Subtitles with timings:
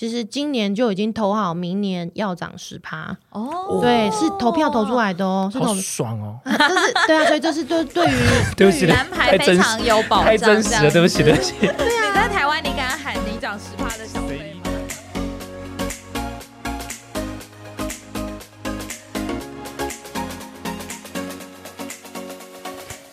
[0.00, 3.14] 其实今年就已经投好，明年要涨十趴。
[3.32, 6.40] 哦，对，是投票投出来的哦，是投好，爽哦！
[6.46, 8.16] 这是对啊，所以这是对对于
[8.56, 11.52] 对不起，蓝牌非常有保障，太真实了，对不起，对不起。
[11.60, 11.66] 你
[12.14, 14.70] 在台湾，你敢喊你涨十趴的小费吗？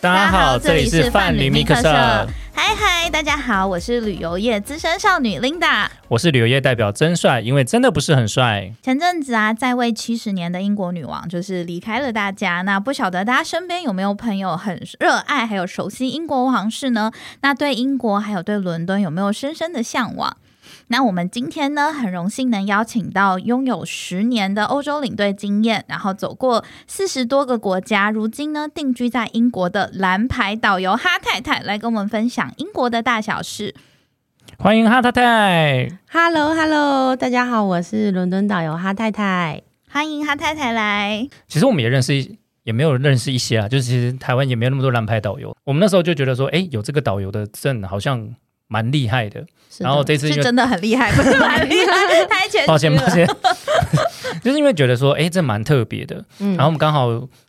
[0.00, 2.26] 大家好，这里是范旅密克社，
[2.60, 5.86] 嗨嗨，大家好，我是旅游业资深少女 Linda。
[6.08, 8.72] 我是旅游业代表真帅，因为真的不是很帅。
[8.82, 12.62] 前阵子啊，在位七十年的英国女王就是离开了大家。
[12.62, 17.12] 那不晓得大家身边有没有朋友很热爱还有熟悉英国王室呢？
[17.42, 20.36] 那对英国还有对伦敦有没有深深的向往？
[20.90, 33.74] 那我们今天呢，很荣幸能邀请到拥有十年的欧洲领队经验，然后走过四十多个国家，如今呢定居在英国的蓝牌导游哈太太，来跟我们分享英国的大小事。
[34.58, 39.62] 欢迎哈太太，Hello Hello，大家好，我是伦敦导游哈太太。
[39.90, 41.28] 欢迎哈太太来。
[41.46, 45.54] 其实我们也认识一，也没有认识一些啊，就是其实台湾也没有那么多蓝牌导游。
[45.64, 48.26] 我们那时候就觉得说，哎，有这个导游的证好像
[48.68, 49.40] 蛮厉害的。
[49.40, 49.46] 的
[49.80, 52.66] 然后这次是真的很厉害，不是 蛮厉害，太谦虚了。
[52.66, 53.26] 抱歉抱歉，
[54.42, 56.24] 就是因为觉得说，哎，这蛮特别的。
[56.40, 57.06] 嗯然后我们刚好，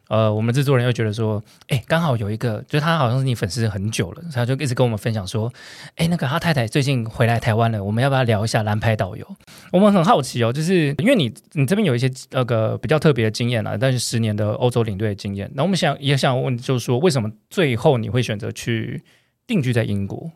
[0.10, 5.52] 呃，我们制作人又觉得说，哎，刚好有一个，就是他好像是你粉丝很久了，他就一直跟我们分享说，
[5.96, 9.26] 哎，那个他太太最近回来台湾了，我们要不要聊一下蓝牌导游？
[9.72, 19.02] 我们很好奇哦，就是因为你你这边有一些那个比较特别的经验啊，但是十年的欧洲领队的经验，那我们想也想问，就是说为什么最后你会选择去
[19.48, 20.32] 定居在英国？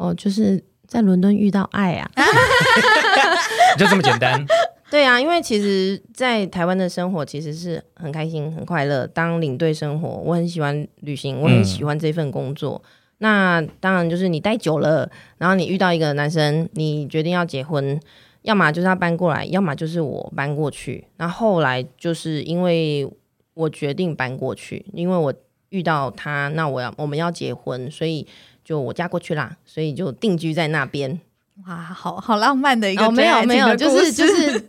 [0.00, 2.10] 哦，就是在伦敦遇到爱啊。
[3.76, 4.42] 就这么简单？
[4.90, 9.06] 对啊，因为其实，在台湾的生活其实是很开心、很快乐。
[9.06, 12.82] 当领队生活，我很喜欢旅行，我很喜欢这份工作。
[13.18, 18.00] 那当然就是你待久了，然后你遇到一个男生，你决定要结婚，
[18.42, 21.06] 要么就是他搬过来，要么就是我搬过去。
[21.18, 23.08] 那后来就是因为
[23.52, 25.32] 我决定搬过去，因为我
[25.68, 28.26] 遇到他，那我要我们要结婚，所以
[28.70, 31.18] 就我嫁过去啦，所以就定居在那边。
[31.66, 34.64] 哇，好好浪漫的一个哦，没有没有，就是就是，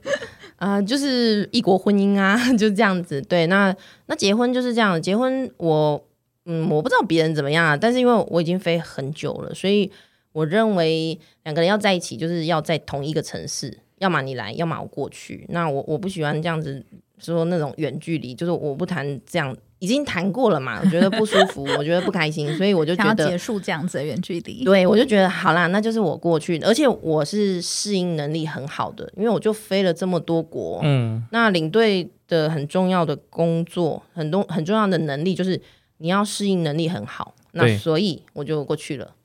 [0.55, 3.21] 呃，就是异国婚姻啊， 就这样子。
[3.21, 3.71] 对，那
[4.07, 6.03] 那结婚就是这样，结婚我
[6.45, 9.91] 嗯，我不知道别人怎么样啊，但是因为我已经飞很久了，所以
[10.31, 15.45] 我认为两个人要在一起，就是要在同一个城市，要么你来，要么我过去。
[15.49, 16.83] 那我我不喜欢这样子
[17.19, 19.55] 说那种远距离，就是我不谈这样。
[19.81, 24.63] 已经谈过了嘛，我 觉得不舒服，我觉得不开心， 所以我就觉得结束这样子的远距离。
[24.63, 30.79] 对，我就觉得好啦，那就是我过去，而且我是适应能力很好的，因为我就飞了这么多国。
[30.83, 35.59] 嗯，那领队的很重要的工作，很多很重要的能力就是
[35.97, 37.33] 你要适应能力很好。
[37.53, 39.15] 那对所以我就过去了。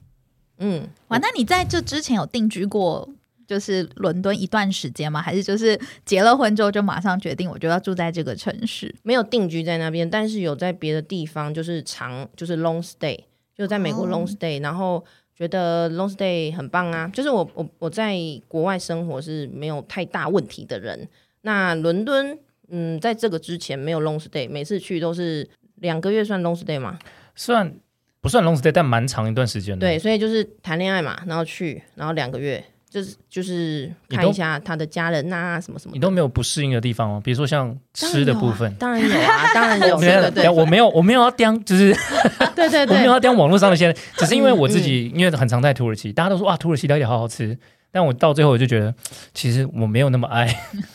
[0.59, 3.07] 嗯，哇，那你在这之前有定居过
[3.47, 5.23] 就是伦敦一段时间吗？
[5.23, 8.95] 还是就是结了婚之后就马上决定我就要住在这个城市？
[9.03, 13.19] 没有定居在那边，但是有在别的地方，就是长就是 long stay，
[13.57, 15.05] 就在美国哦 long stay，、然后
[15.35, 17.09] 觉得 long stay 很棒啊。
[17.15, 18.17] 就是我我我在
[18.49, 21.09] 国外生活是没有太大问题的人。
[21.43, 22.37] 那伦敦，
[22.69, 26.99] 嗯，在这个之前没有 long stay，每次去都是两个月算 long stay 吗？
[27.37, 27.73] 算
[28.21, 29.87] 不算 long stay，但蛮长一段时间的。
[29.87, 32.65] 对，所以就是谈恋爱嘛，然后去，然后两个月，
[32.97, 35.93] 就是就是看一下他的家人呐、什么什么。
[35.93, 37.21] 你都没有不适应的地方吗？
[37.23, 38.73] 比如说像吃的部分。
[38.77, 41.95] 当然有啊，当然有， 没有对对对我没有，我没有要刁，就是
[42.57, 47.59] 对对对我没有，要刁网络上的些， 只是因为我自己，因为很常在土耳其，大家都说哇，土耳其料理好好吃，
[47.93, 48.95] 但我到最后我就觉得，
[49.35, 50.47] 其实我没有那么爱，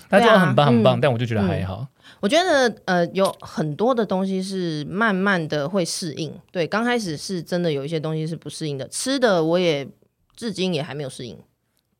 [0.09, 1.85] 大家说很棒很棒，嗯但我就觉得还好。
[2.19, 6.34] 我觉得呃，有很多的东西是慢慢的会适应。
[6.51, 9.88] 对，刚开始是真的有一些东西是不适应的，吃的我也
[10.35, 11.41] 至今也还没有适应，到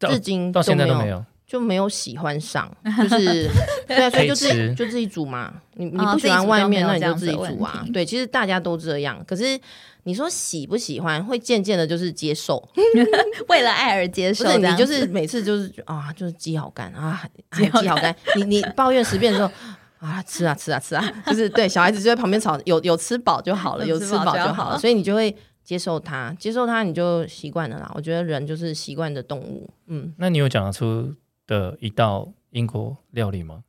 [0.09, 3.50] 至今到现在都没有，就没有喜欢上，就是
[3.88, 5.53] 对啊，所以就自己就自己煮嘛。
[5.75, 7.62] 你你哦不喜欢外面，那你就自己煮。
[7.62, 9.59] 啊对，其实大家都这样，可是
[10.03, 12.67] 你说喜不喜欢，会渐渐的就是接受。
[13.50, 17.22] 为了爱而接不是受这样，你就是每次就是啊，就是鸡好干啊，
[17.52, 18.16] 鸡好干。
[18.35, 19.52] 你你抱怨十遍之后
[19.99, 27.91] 啊，吃啊吃啊吃啊，就是对小孩子就在旁边吵，有有吃饱就好了，有吃饱就好了， 所以你就会接受它，接受它你就习惯了啦。
[27.96, 31.13] 我觉得人就是习惯的动物，嗯，那你有讲得出
[31.47, 33.63] 的一道英国料理吗？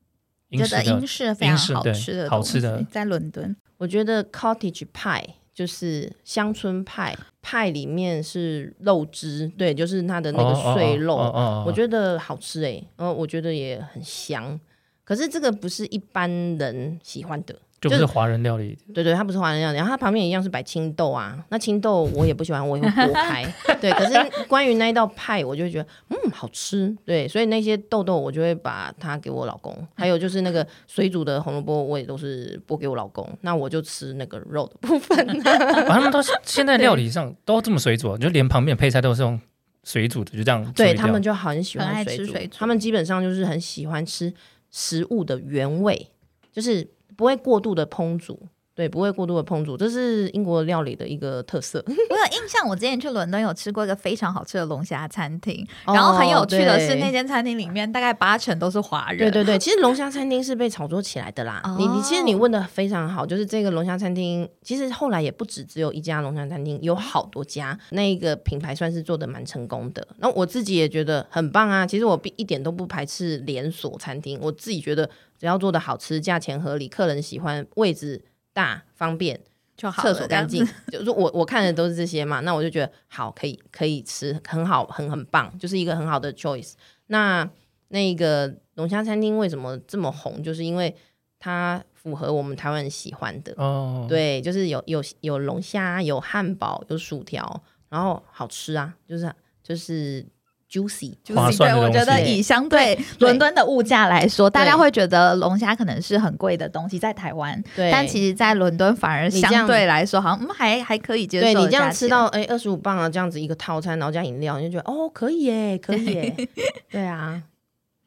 [0.49, 3.57] 英觉得式英式非常英式对好吃的好吃的东西在伦敦。
[3.79, 5.25] 我觉得 cottage pie
[5.55, 14.59] 就是乡村派，派里面是肉汁，对，就是它的那个碎肉，哦哦哦哦我觉得好吃哎，然后，我觉得也很香。
[15.05, 18.79] 可是这个不是一般人喜欢的，就不是华人料理。
[18.95, 21.37] 对对，它不是华人料理，然后它旁边一样是摆青豆啊。
[21.49, 23.45] 那青豆我也不喜欢，我也会剥开。
[23.81, 26.97] 对，可是关于那一道派，我就会觉得嗯好吃。
[27.05, 33.29] 对，所以那些豆豆我就会把它给我老公，还有就是那个水煮的红萝卜，我也都是剥给我老公。
[33.41, 35.19] 那我就吃那个肉的部分。
[35.43, 39.41] 啊他们都是现在料理上都这么水煮，就连旁边的配菜都是用
[39.83, 40.73] 水煮的，就这样。
[40.75, 44.33] 对他们就很喜欢水煮，吃水煮他们基本上就是很喜欢吃
[44.71, 46.09] 食物的原味，
[46.53, 46.87] 就是
[47.17, 48.49] 不会过度的烹煮。
[48.75, 51.85] 对，不会过度的烹煮，这是英国料理的一个特色。
[51.87, 59.19] 我有印象，我之前去伦敦有吃过一个非常好吃的龙虾餐厅，哦然后很有趣的是，那间餐厅里面大概八成都是华人。
[59.19, 61.63] 对对对， 其实龙虾餐厅是被炒作起来的啦。
[61.79, 70.07] 你你其实你问的非常好，就是这个龙虾餐厅，其实后来也不止只有一家龙虾餐厅，有好多家，那个品牌算是做的蛮成功的。
[70.17, 71.87] 那我自己也觉得很棒啊。
[71.87, 75.05] 其实我一点都不排斥连锁餐厅，我自己觉得
[75.39, 78.23] 只要做的好吃、价钱合理、客人喜欢、位置
[78.53, 79.41] 大、方便。
[79.75, 86.75] 就好，厕所干净， 就是我我看的都是这些嘛，那我就觉得好，可以可以吃，很好，很很棒，就是一个很好的 choice。
[87.07, 87.49] 那
[87.89, 90.43] 那个龙虾餐厅为什么这么红？
[90.43, 90.95] 就是因为
[91.39, 99.35] 它符合我们台湾人喜欢的，哦，对，就是有有有龙虾，有汉堡，有薯条，然后好吃啊，就是
[99.65, 100.25] 就是
[100.73, 116.49] juicy，就是划算的对，我觉得以相对伦敦的物价来说，大家会觉得龙虾可能是很贵的东西，在台湾，对，但其实，在伦敦反而相对来说，好像嗯还还可以接受你这样吃到哎二十五磅啊，这样子一个套餐，然后加饮料，你就觉得哦可以耶，可以耶，
[116.91, 117.43] 对啊。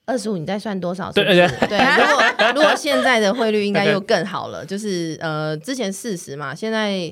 [0.07, 1.11] 二十五，你再算多少？
[1.11, 1.67] 是不对是？
[1.67, 2.23] 对，如果
[2.53, 7.11] 如果现在的汇率应该又更好了，就是呃，之前四十嘛，现在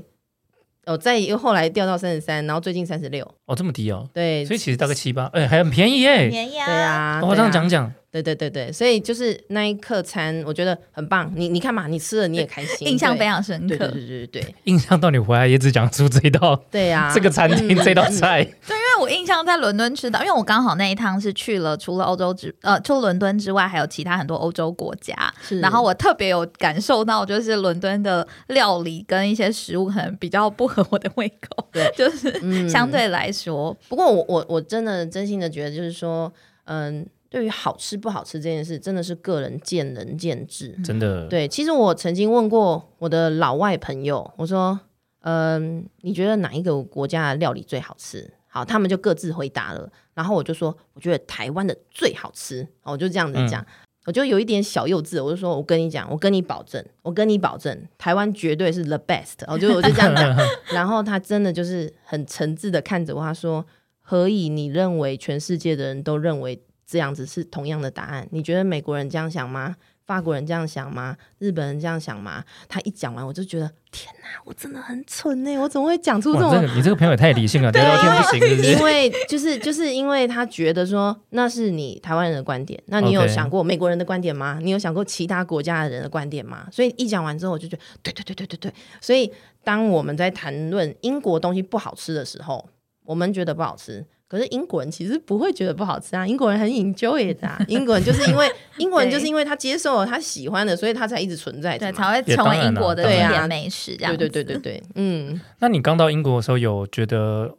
[0.86, 6.30] 哦，再又后来掉到三十三，然后最近三十六，哦这么低哦，对，所以其实大概七八，哎，还很便宜耶。
[6.30, 7.36] 便宜啊，对啊，哦，对啊。
[7.36, 11.32] 这样讲，讲，对对对对，所以就是那一刻餐，我觉得很棒。
[11.36, 13.70] 你你看嘛，你吃了你也开心，印象非常深刻。
[13.70, 25.16] 对对对对对对印象到你回来也只讲出这一道 对啊，这个餐厅这道菜，对，因为我印象在伦敦吃到，因为我刚好那一趟是去了除了欧洲之呃，除了伦敦之外，还有其他很多欧洲国家。
[25.42, 36.32] 是 然后我特别有感受到，就是伦敦的料理跟一些食物可能比较不合我的胃口， 对就是嗯相对来说，不过我我我真的真心的觉得，就是说，
[36.66, 40.68] 嗯，对于好吃不好吃这件事，真的是个人见仁见智。
[40.84, 44.80] 真的，对，其实我曾经问过我的老外朋友，我说，
[45.22, 48.32] 嗯，你觉得哪一个国家的料理最好吃？
[48.46, 49.92] 好，他们就各自回答了。
[50.14, 52.68] 然后我就说，我觉得台湾的最好吃。
[52.82, 53.66] 好我就这样子讲。
[54.06, 59.40] 我就有一点小幼稚，我就说，我跟你讲，我跟你保证，我跟你保证，台湾绝对是 the best。
[59.48, 60.38] 我就我就这样讲，
[60.72, 63.66] 然后他真的就是很诚挚的看着我，他说
[64.02, 68.28] ：“何以你认为全世界的人都认为这样子是同样的答案？
[68.32, 69.76] 你觉得美国人这样想吗？
[70.06, 71.16] 法国人这样想吗？
[71.40, 75.58] 日本人这样想吗？”他一讲完，我就觉得天哪，我真的很蠢呢！
[75.58, 78.84] 我怎么会讲出这，种这个你这个朋友也太理性了，聊聊天不行，是不因？
[78.84, 84.60] 为就是就是因为他觉得说那是你台湾人的观点，那你有想过美国人的观点吗？
[84.62, 86.68] 你有想过其他国家的人的观点吗？
[86.70, 88.74] 所以一讲完之后，我就觉得对对对对对对。
[89.00, 89.32] 所以
[89.64, 92.68] 当我们在谈论英国东西不好吃的时候，
[93.06, 94.06] 我们觉得不好吃。
[94.34, 97.64] 可是英国人其实不会觉得不好吃啊，英国人很 enjoy 的、啊。
[97.70, 104.34] 英国人就是因为英国人就是因为他接受了他喜欢的，所以他才一直存在着对，才会成为英国的经啦当然典美食这样对子。
[104.34, 105.40] 对对对对，嗯。
[105.60, 107.56] 那你刚到英国的时候，有觉得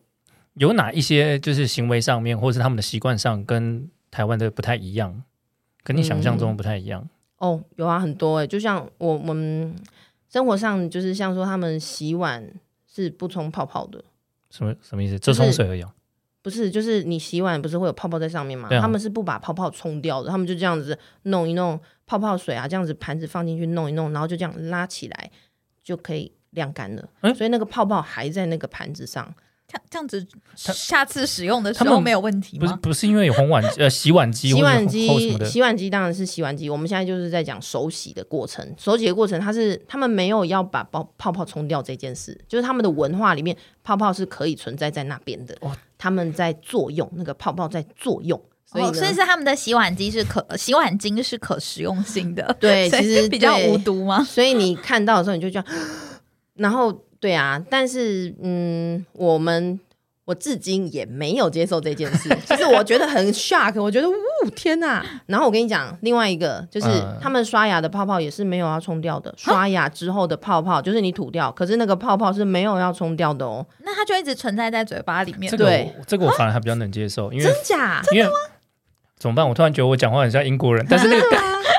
[0.54, 5.22] 有哪一些就是行为上面，或是他们的习惯上，跟台湾的不太一样，
[5.84, 7.08] 跟你想象中不太一样？
[7.38, 9.76] 哦，有啊，很多哎，就像我我们
[10.28, 12.44] 生活上，就是像说他们洗碗
[12.92, 14.02] 是不冲泡泡的，
[14.50, 15.16] 什么什么意思？
[15.20, 15.92] 就冲水而已哦。
[16.44, 18.68] 不是，就是你洗碗不是会有泡泡在上面吗？
[18.70, 25.30] 啊他们是不把泡泡冲掉的，他们就这样子弄一弄泡泡水啊，这样子盘子放进去弄一弄，然后就这样拉起来
[25.82, 27.08] 就可以晾干了。
[27.22, 29.34] 嗯所以那个泡泡还在那个盘子上。
[29.66, 32.66] 这样这样子，下次使用的时候没有问题吗？
[32.66, 35.08] 不是不是因为有红碗呃洗碗机洗碗机
[35.46, 36.68] 洗碗机当然是洗碗机。
[36.68, 45.56] 我们现在就是在讲手洗的过程，手洗的过程，它是他们没有要把泡泡泡冲掉这件事，就是他们的文化里面，泡泡是可以存在在那边的。
[45.62, 45.74] 哇
[46.04, 54.22] 他们在作用，那个泡泡在作用，所以所以是他们的洗碗机是可 洗碗巾是可食用性的，对， 其实比较对无毒吗？
[54.22, 55.64] 所以你看到的时候，你就这样，
[56.56, 59.80] 然后对啊，但是嗯，我们
[60.26, 64.14] 我至今也没有接受这件事，就是我觉得很 shock，我觉得呜
[64.56, 65.04] 天哪！
[65.26, 75.56] 然后我跟你讲，另外一个就是、嗯他们刷牙的泡泡也是没有要冲掉的，刷牙之后的泡泡就是你吐掉，可是那个泡泡是没有要冲掉的哦，那它就一直存在在嘴巴里面这。
[75.56, 78.02] 个对我这个我反而还比较能接受，因为真假？
[78.12, 78.30] 因为
[79.18, 79.46] 怎么办？
[79.48, 81.26] 我突然觉得我讲话很像英国人，但是那个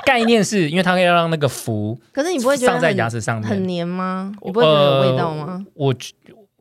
[0.06, 4.32] 概念是因为它要让那个氟可是你不会觉得上在很牙齿上面很黏吗？
[4.44, 5.46] 你不会觉得有味道吗？
[5.50, 5.96] 呃我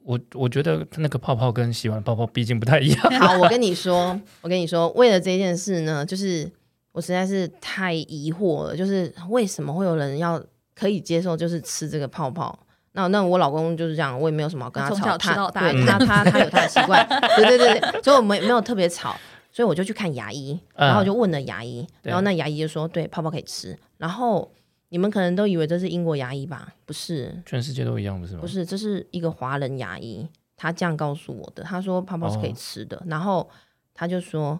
[0.04, 3.00] 我我觉得那个泡泡跟洗完泡泡毕竟不太一样。
[3.18, 6.50] 好，我跟你说，我跟你说，为了这件事呢，就是
[6.92, 10.40] 我实在是太疑惑了，就是为什么会有人要
[10.74, 12.58] 可以接受，就是吃这个泡泡。
[12.92, 17.04] 那那我老公就是这样，我也没有什么跟他吵，他对他他他有他的习惯，
[17.36, 19.16] 对对对对，所以我没没有特别吵，
[19.50, 23.76] 所以我就去看牙医，嗯然后我就问了牙医，对然后那牙医就说，对，泡泡可以吃。
[23.98, 24.48] 然后
[24.94, 26.68] 你们可能都以为这是英国牙医吧？
[26.86, 28.38] 不是，全世界都一样，不是吗？
[28.40, 30.24] 不是，这是一个华人牙医，
[30.56, 31.64] 他这样告诉我的。
[31.64, 33.50] 他说泡泡是可以吃的，然后
[33.92, 34.56] 他就说：“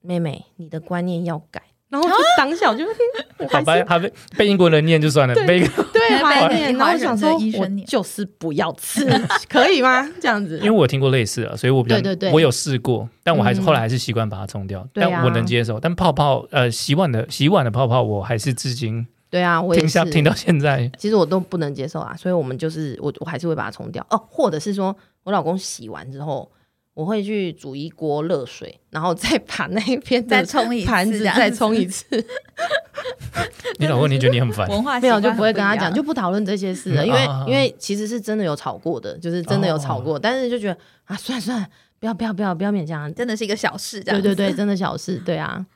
[0.00, 2.84] 妹妹，你的观念要改。”然后我就当下我就
[3.38, 9.04] 我好吧，还是还被被英国人念就算了，被对 华人怀念，然后想说医，生我念就是不要吃，
[9.50, 10.08] 可以吗？
[10.20, 15.80] 这样子因为，我听过类似啊，所以我比较对对对我有试过，但我还是、嗯后来还是习惯把它冲掉，但我能接受。
[15.80, 20.88] 但泡泡呃洗碗的洗碗的泡泡，我还是至今对啊，我也是听下听到现在。
[20.96, 24.06] 其实我都不能接受啊，所以我们就是我我还是会把它冲掉。
[24.10, 26.48] 哦，或者是说我老公洗完之后，
[26.94, 32.06] 我会去煮一锅热水，然后再把那一边再冲一次盘子再冲一次，
[33.80, 34.68] 你老公你觉得你很烦？
[34.68, 41.66] 文 化没有就不会跟他讲，就不讨论这些事了，因为因为其实是真的有吵过的，就是真的有吵过，但是就觉得啊，算了算了，
[41.98, 44.28] 不要不要不要不要勉强，真的是一个小事，这样子。
[44.28, 45.66] 对对对，真的小事，对啊，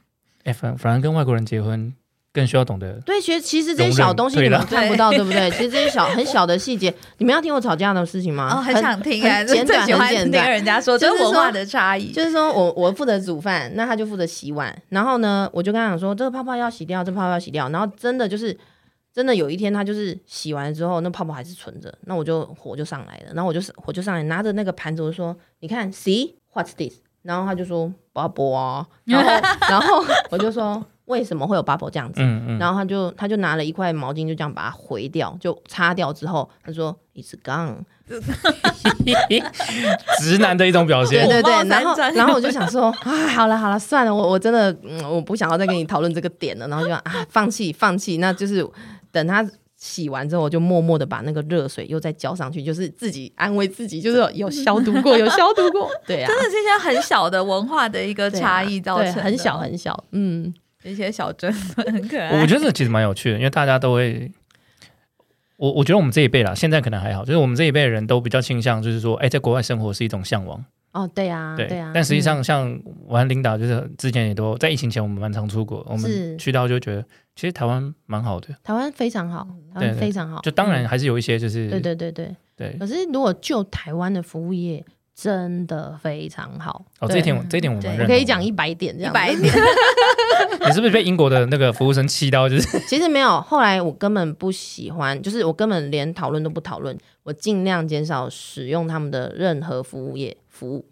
[0.44, 1.92] 哎、反反而跟外国人结婚
[2.38, 2.92] 更需要懂得。
[3.04, 5.50] 对，其实其实这些小东西你们看不到，对不对？
[5.50, 8.54] 其实这些小很小的细节，你们要听我吵架的事情吗？
[8.54, 10.48] 哦，很想听简短， 很简单。
[10.50, 14.72] 人家说这就是文化的差异，就是说我我负责煮饭，那他就负责洗碗。
[14.90, 17.68] 然后呢，我就跟他讲说，这个泡泡要洗掉，这个泡泡要洗掉。
[17.70, 18.56] 然后真的就是
[19.12, 23.32] 真的有一天，他就是洗完之后，那泡泡还是存着，那我就火就上来了。
[23.34, 29.28] 然后我就火就上来，拿着那个盘子，我就说：“你看，see what's this？” 然后他就说：“bubble 啊。”然后
[29.68, 37.78] 然后我就说：“为什么会有 bubble 这样子？”嗯嗯，然后他就他就拿了一块毛巾，就这样把它回掉，就擦掉之后，他说 "It's gone"。
[40.20, 41.28] 直男的一种表对现。
[41.28, 48.66] 对对，火冒然后然后我就想说 啊，好了好了，算了，我我真的嗯，我不想要再跟你讨论这个点了，然后就啊，放弃放弃，那就是
[49.10, 49.46] 等他。
[49.80, 60.52] 洗完之后，我就默默的把那个热水又再浇上去，就是自己安慰自己，就是有有消毒过， 有消毒过，对啊，真的是一些很小的文化的一个对啊差异造成很小很小，嗯，
[60.88, 62.40] 一些小争论， 很可爱。
[62.40, 64.30] 我觉得这其实蛮有趣的，因为大家都会，
[65.56, 72.22] 我我觉得我们这一辈啦，现在可能还好，就是我们这一辈的人都比较倾向，就是说，哎，在国外生活是一种向往，哦，对啊，对，呀啊，但实际嗯。
[72.22, 77.02] 上，像我和领导，就是之前也都在疫情前，我们蛮常出国，我是们去到就觉得，
[77.34, 80.88] 其实台湾蛮好的，台湾非常好，台湾非常好，就当然嗯。
[80.88, 82.76] 还是有一些就是对对对对，对。
[82.78, 84.84] 可是如果就台湾的服务业，
[85.20, 86.84] 真的非常好。
[87.00, 88.00] 哦，这一点我这一点我们认。
[88.02, 89.12] 我可以讲一百点这样。
[89.12, 89.42] 一百点，
[90.64, 92.48] 你是不是被英国的那个服务生气到？
[92.48, 100.86] 就是 其实没有，后来我根本不喜欢，就是我根本连讨论都不讨论，我尽量减少使用他们的任何服务业服务。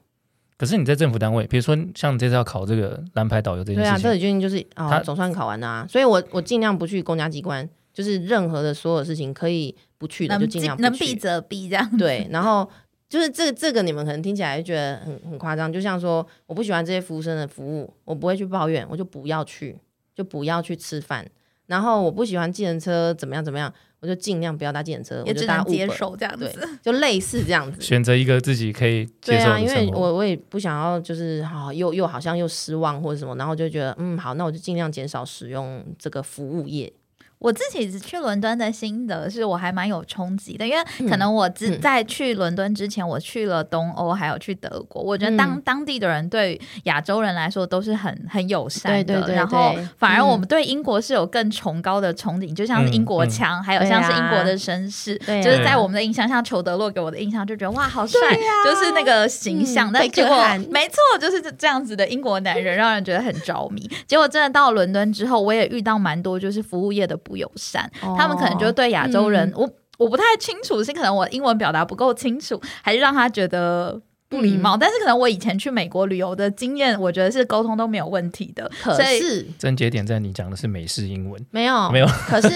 [0.59, 12.69] 可是你在政府单位，比如说像你这次要考这个蓝牌导游这件对啊，事情，这已经就是他哦，总算考完了啊，所以我我尽量不去公家机关，就是任何的所有事情可以不去的就尽量不去能避则避，这样对，然后
[13.09, 19.79] 就是这这个你们可能听起来就觉得很很夸张，就像说我不喜欢这些服务生的服务，我不会去抱怨，我就不要去，
[20.15, 21.27] 就不要去吃饭。
[21.67, 27.81] 然后我不喜欢计程车怎么样怎么样，我就尽量不要搭计程车，我就搭也只能接受这样对子。，就类似这样子。
[27.81, 29.67] 选择一个自己可以接受对啊，因。
[29.67, 36.93] 为我我也不想要，就是好又又好像又失望或者什么，然后就觉得嗯好，那我就尽量减少使用这个服务业。
[37.39, 45.03] 我自己去伦敦的心得是我还蛮有冲击的，因为可能我之嗯在去伦敦之前，我去了东欧，还有去德国。
[45.03, 58.19] 我觉得当、嗯当地的人对亚洲人来说都是很很友善的，对对对然后反而嗯我们对英国是有更崇高的憧憬，就像是英国腔，还有像是啊英国的绅士，就是在我们的印象，像裘德洛给我的印象就觉得哇好帅，
[58.65, 60.37] 就是那个形象，嗯但结果
[60.71, 63.89] 没错，就是这这样子的英国男人，让人觉得很着迷。
[64.07, 74.01] 结果真的到伦敦之后，我也遇到蛮多就是服务业的不友善，他们可能就对亚洲人，嗯我我不太清楚，是可能我英文表达不够清楚，还是让他觉得。
[74.29, 78.69] 不礼嗯貌，但是可能我以前去美国旅游的经验，我觉得是沟通都没有问题的。
[78.83, 82.49] 可所以是症结点在你讲的是美式英文，没有没有，可是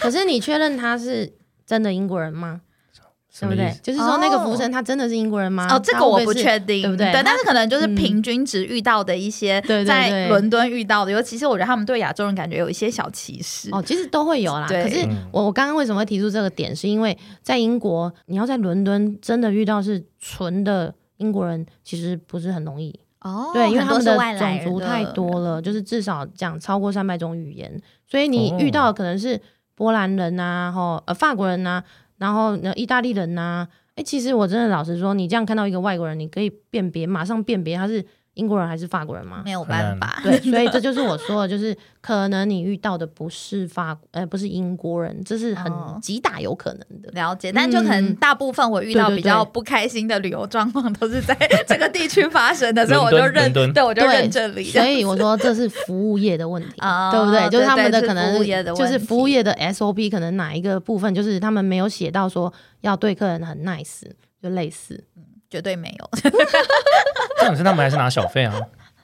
[0.00, 1.30] 可是你确认他是
[1.66, 2.62] 真的英国人吗？
[3.40, 3.74] 对不对？
[3.82, 5.66] 就是说那个哦服务生他真的是英国人吗？
[5.74, 13.70] 哦，这个我不确定，对不对对，但是可能就是嗯平均值遇到的一些，在对伦敦遇到的，尤其是我觉得他们对亚洲人感觉有一些小歧视。
[13.72, 14.66] 哦，其实都会有啦。
[14.68, 22.94] 对可是嗯我我刚刚为什么会提出这个点，是因为在英国，你要在伦敦真的遇到是纯的英国人，其实不是很容易。
[23.22, 29.40] 哦，对，因为他们的种族太多了，就是至少讲超过三百种语言，所以你哦遇到的可能是
[29.76, 31.82] 波兰人呐、吼呃法国人呐、
[32.22, 39.42] 然后呢意大利人呐、哎，其实我真的老实说，你这样看到一个外国人，你可以辨别，马上辨别他是英国人还是法国人吗？
[39.44, 40.20] 没有办法。
[40.24, 47.10] 对，所以这就是我说的，就是可能你遇到的不是法，呃，不是英国人，这是很哦极大有可能的。
[47.12, 51.36] 了解，但就可能嗯大部分我遇到比较不开心的旅游状况都是在
[51.68, 54.64] 这个地区发生的，所以我就认，对我就对认这里。
[54.64, 57.50] 所以我说这是服务业的问题，哦对不对？
[57.50, 58.42] 就是他们的可能
[58.74, 64.04] 就是服务业的 SOP 可能哪一个部分就是他们没有写到说要对客人很 nice，
[64.42, 65.04] 就类似。
[65.52, 66.10] 绝对没有，
[67.38, 68.54] 这种是他们还是拿小费啊？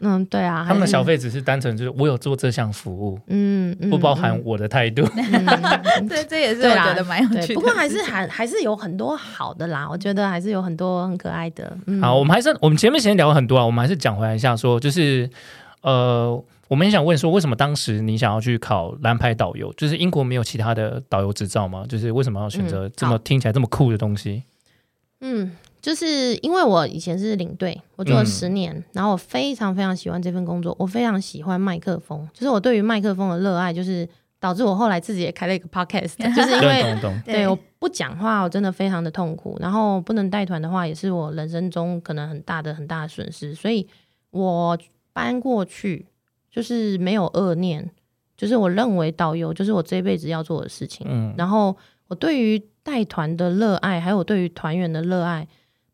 [0.01, 5.03] 嗯，对啊，他们的小费只是单纯就是我有做这项服务，嗯嗯不包含我的态度。
[5.15, 5.59] 嗯
[6.09, 7.55] 对，这也是我觉得蛮有趣，的。
[7.55, 11.77] 不过还是还还是有很多好的啦，我觉得还是有很多很可爱的。
[11.87, 15.29] 嗯、好，我们还是我们前面先聊了很多啊，我们还是讲回来一下说，就是
[15.83, 19.73] 呃，我们也想问说，为什么当时你想要去考蓝牌导游？
[19.73, 21.85] 就是英国没有其他的导游执照吗？
[21.89, 24.45] 就是为什么要选择嗯这么、好听起来这么酷的东西？
[25.21, 25.51] 嗯，
[25.81, 28.27] 就是因为我以前是领队，我做了嗯。
[28.27, 34.09] 十年，然后我非常非常喜欢这份工作，我非常喜欢麦克风，就是我对于麦克风的热爱，就是
[34.41, 43.87] 导致我后来自己也开了一个 podcast， 就是因为对我不讲话，我真的非常的痛苦，然后不能带团的话，也是我人生中可能很大的很大的损失，所以
[44.31, 44.79] 我
[45.13, 46.07] 搬过去
[46.51, 47.89] 就是没有恶念，
[48.37, 51.77] 就是我认为导游就是我这辈子要做的事情，嗯，然后
[52.09, 55.47] 我对于带团的热爱，还有我对于团员的热爱，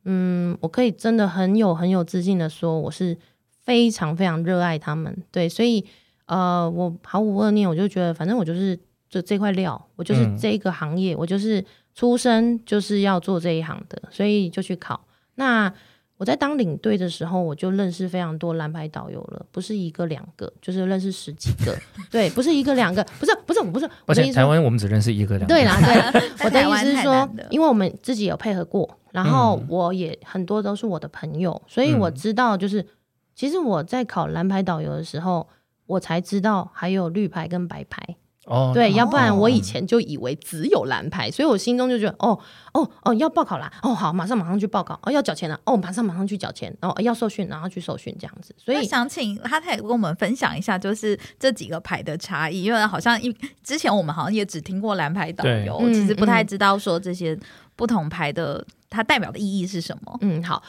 [0.04, 3.16] 嗯，我可以真的很有很有自信的说，我是
[3.62, 5.16] 非常非常热爱他们。
[5.30, 5.84] 对，所以
[6.26, 15.06] 呃，我毫无恶念，我就觉得反正我就是这这块料，我就是嗯这一个行业，我就是出生就是要做这一行的，所以就去考。
[15.36, 15.72] 那
[16.16, 21.76] 我在当领队的时候，我就认识非常多蓝牌导游了，不是一个两个，就是认识十几个。
[22.10, 26.12] 对，不是一个两个，不是不是我不是，而且我的意思台湾我们只认识一个两个，对啦，对啦，
[26.44, 32.86] 我的意思是说因为我们自己有配合过，然后嗯我也很多都是我的朋友，所以我嗯知道，就是、
[33.34, 35.48] 其实我在考蓝牌导游的时候，
[35.86, 38.16] 我才知道还有绿牌跟白牌。
[38.46, 42.38] 哦，对，哦要不然我以前就以为只有蓝牌，所以我心中就觉得，哦
[42.72, 57.38] 哦哦，要报考啦，哦好，马上马上去报考，哦要缴钱了，哦马上马上去缴钱，然后、哦要受训，然后去受训这样子，所以想请哈太跟我们分享一下，就是这几个牌的差异，因为好像一之前我们好像也只听过蓝牌导游，其实不太知道说这些
[57.76, 60.18] 不同牌的它代表的意义是什么。
[60.20, 60.62] 嗯，好。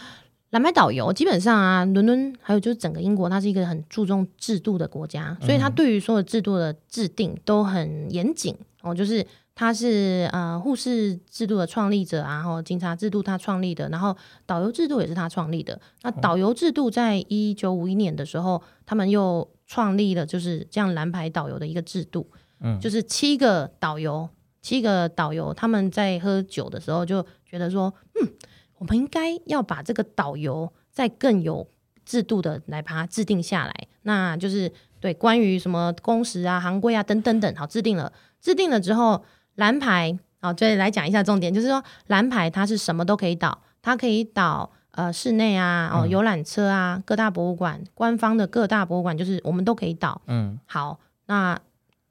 [0.56, 8.96] 蓝牌导游基本上啊，伦敦还有就是整个英国，它是一个很注重制度的国家，所以它对于所有制度的制定都很严谨哦。
[8.96, 14.16] 就是他是呃护士制度的创立者啊，然后警察制度他创立的，然后
[14.46, 15.78] 导游制度也是他创立的。
[16.04, 22.26] 那导游制度在一九五一年的时候，他们又创立了就是这样蓝牌导游的一个制度，
[22.62, 24.30] 嗯就是七个导游，
[24.62, 28.32] 七个导游他们在喝酒的时候就觉得说，嗯。
[28.78, 31.68] 我们应该要把这个导游再更有
[32.06, 33.74] 制度的来把它制定下来。
[34.04, 38.12] 那就是对关于什么工时啊、行规啊等等等，好制定了。
[38.40, 39.24] 制定了之后，
[39.56, 50.22] 蓝牌好，这来讲一下重点，就是说蓝牌它是什么都可以导，它可以导呃室内啊、哦嗯游览车啊、各大博物馆、官方的各大博物馆，就是我们都可以导。
[50.28, 51.60] 嗯好，那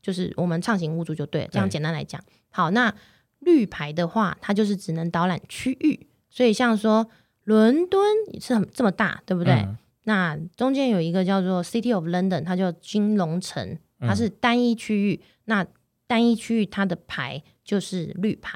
[0.03, 1.49] 就是我们畅行无阻就对了。
[1.53, 2.93] 这样简单来讲，好，那
[3.39, 7.09] 绿牌的话，它就是只能导览区域，所以像说
[7.45, 8.03] 伦敦
[8.41, 9.55] 是很这么大，对不对？
[9.55, 15.19] 嗯那中间有一个叫做 City of London，它叫金融城，它是单一区域。
[15.47, 15.67] 那
[16.07, 18.53] 单一区域它的牌就是绿牌，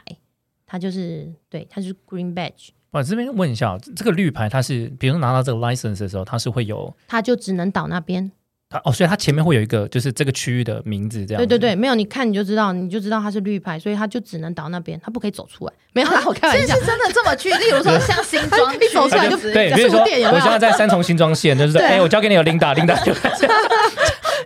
[0.67, 8.31] 它就是对，它就是 Green Badge，我这边问一下，这个绿牌它是，比如说拿到这个 license 的时候，它是会有它就只能导那边。
[8.71, 11.41] 它哦，所以它前面会有一个就是这个区域的名字这样。
[11.41, 15.73] 对对对，没有你看你就知道，你就知道它是绿牌，所以它就只能导那边，它不可以走出来。
[15.95, 16.87] 没有啦， 我开玩笑所以是。
[16.87, 23.13] 真的这么去，例如说像新庄一走出来就区对，比如说书店有我现在在三重新庄线，就是哎，我交给你有琳达，琳达就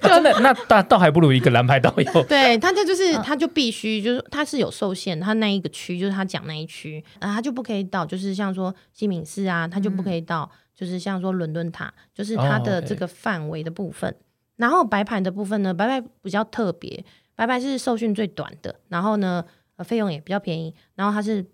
[0.02, 2.22] 真的那倒倒还不如一个蓝牌导游。
[2.24, 14.14] 对他，他就是嗯他就必须就是他是有受限，他那一个区就是他讲那一区啊，他就不可以到，就是像说西敏寺啊，他就不可以到，就是像说伦敦塔，就是它的这个范围的部分。
[14.56, 17.04] 然后白牌的部分呢，白牌比较特别，
[17.35, 19.44] 白牌是受训最短的，然后呢，
[19.76, 21.44] 呃，费用也比较便宜，然后它是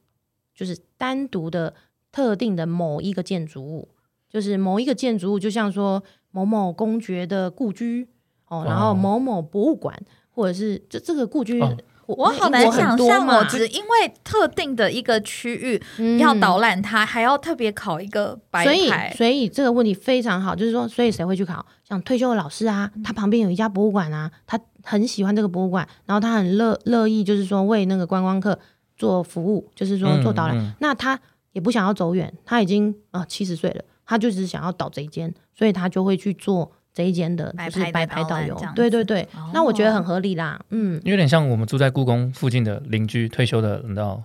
[0.54, 1.74] 就是单独的
[2.11, 3.88] 特定的某一个建筑物，
[4.28, 8.09] 就是某一个建筑物，就像说某某公爵的故居
[8.48, 9.98] 哦，然后哦某某博物馆，
[10.31, 11.61] 或者是这这个故居。
[11.61, 11.76] 哦
[12.16, 19.14] 我好难想象哦，只因为特定的一个区域嗯要导览它，还要特别考一个白所以，牌。
[19.16, 21.64] 所以这个问题非常好，就是说，所以谁会去考？
[21.85, 28.59] 像退休的老师啊，他旁边有一家博物馆啊，他很喜欢这个博物馆，然后他很乐乐意，就是说为那个观光客
[28.97, 30.57] 做服务，就是说做导览。
[30.57, 31.18] 嗯嗯那他
[31.53, 38.61] 也不想要走远，他已经啊七十岁了，他就只想要导这一间，所以他就会去做这一间的，白牌的就是白牌导游。
[38.74, 40.61] 对对对，哦那我觉得很合理啦。
[40.70, 44.22] 嗯，有点像我们住在故宫附近的邻居，退休的，你知道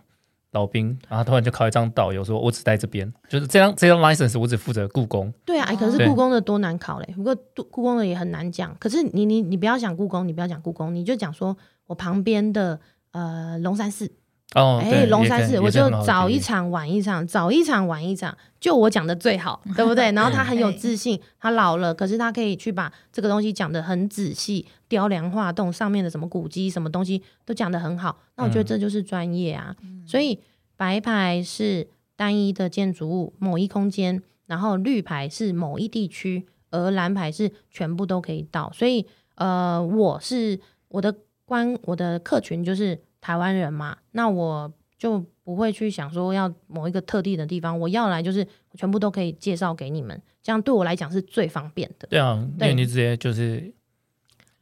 [0.52, 5.32] 老兵，然后突然就考一张导游，说我只在这边，就是这张这张 license 我只负责故宫。
[5.46, 7.14] 对啊，哎可是故宫的多难考嘞。
[7.16, 8.76] 不过故故宫的也很难讲。
[8.80, 11.56] 可是你你你不要讲故宫，你不要讲故宫，你就讲说
[11.88, 12.80] 我旁边的
[13.12, 14.12] 呃龙山寺，
[14.56, 20.12] 哦，哎，对龙山寺，我就早一场晚一场，早一场晚一场，就我讲的最好，对不对？
[20.12, 28.20] 然后他很有自信，他老了，可是他可以去把这个东西讲的很仔细，雕梁画栋，上面的什么古迹、什么东西都讲的很好。
[28.36, 29.76] 那我觉得嗯这就是专业啊。
[30.06, 30.40] 所以
[30.78, 38.72] 白牌是单一的建筑物，某一空间，然后绿牌是某一地区，而蓝牌是全部都可以到。
[38.72, 52.06] 所以呃，我是我的观我的客群就是台湾人嘛，那我就不会去想说要某一个特定的地方，我要来就是全部都可以介绍给你们，这样对我来讲是最方便的。
[52.10, 53.74] 对啊，因对为你直接就是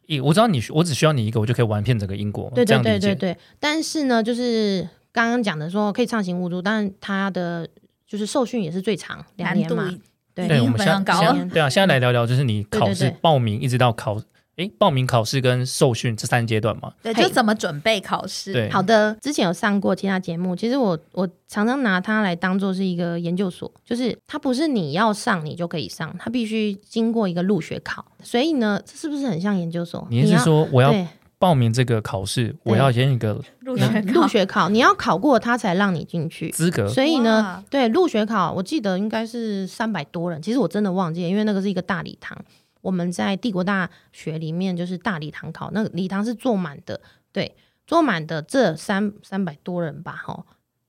[0.06, 2.52] 一，我知道你，我只需要你一个，我就可以玩遍整个英国。
[2.52, 7.68] 对对这样对对对，但是呢，就是刚刚讲的说可以畅行无阻，但它的
[8.06, 9.92] 就是受训也是最长两年嘛，
[10.36, 10.62] 对。
[10.62, 13.10] 我们现非常高现在对啊，现在来聊聊，就是你考试对。
[13.10, 14.22] 对对报名一直到考，
[14.62, 16.94] 诶，报名考试跟受训这三阶段嘛。
[17.02, 18.54] 对，就怎么准备考试？
[18.54, 30.08] 对，好的，之前有上过其他节目，其实我我常常拿它来当做是一个研究所，就是它不是你要上你就可以上，它必须经过一个入学考，所以呢，这是不是很像研究所？
[30.10, 30.94] 你是说我要
[31.38, 34.22] 报名这个考试，我要先一个入学考。
[34.22, 36.52] 入学考，你要考过它才让你进去。
[36.52, 42.38] 资格，所以呢，对入学考，我记得应该是三百多人，其实我真的忘记了，因为那个是一个大礼堂，
[42.82, 47.56] 我们在帝国大学里面就是大礼堂考，那个礼堂是坐满的，对，
[47.88, 50.46] 坐满的这三三百多人吧，哈，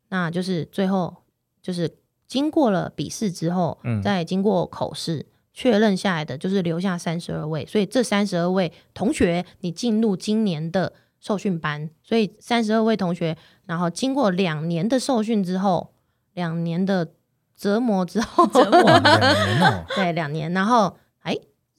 [0.08, 1.22] 那就是最后
[1.60, 5.26] 就是经过了笔试之后，嗯再经过口试。
[5.54, 15.92] 确认下来的就是留下三十二位，所以这三十二位同学，你进入今年的受训班，所以三十二位同学，然后经过两年的受训之后，
[16.32, 17.12] 两年的
[17.54, 18.82] 折磨之后， 折磨，
[19.94, 20.96] 对，两年，然后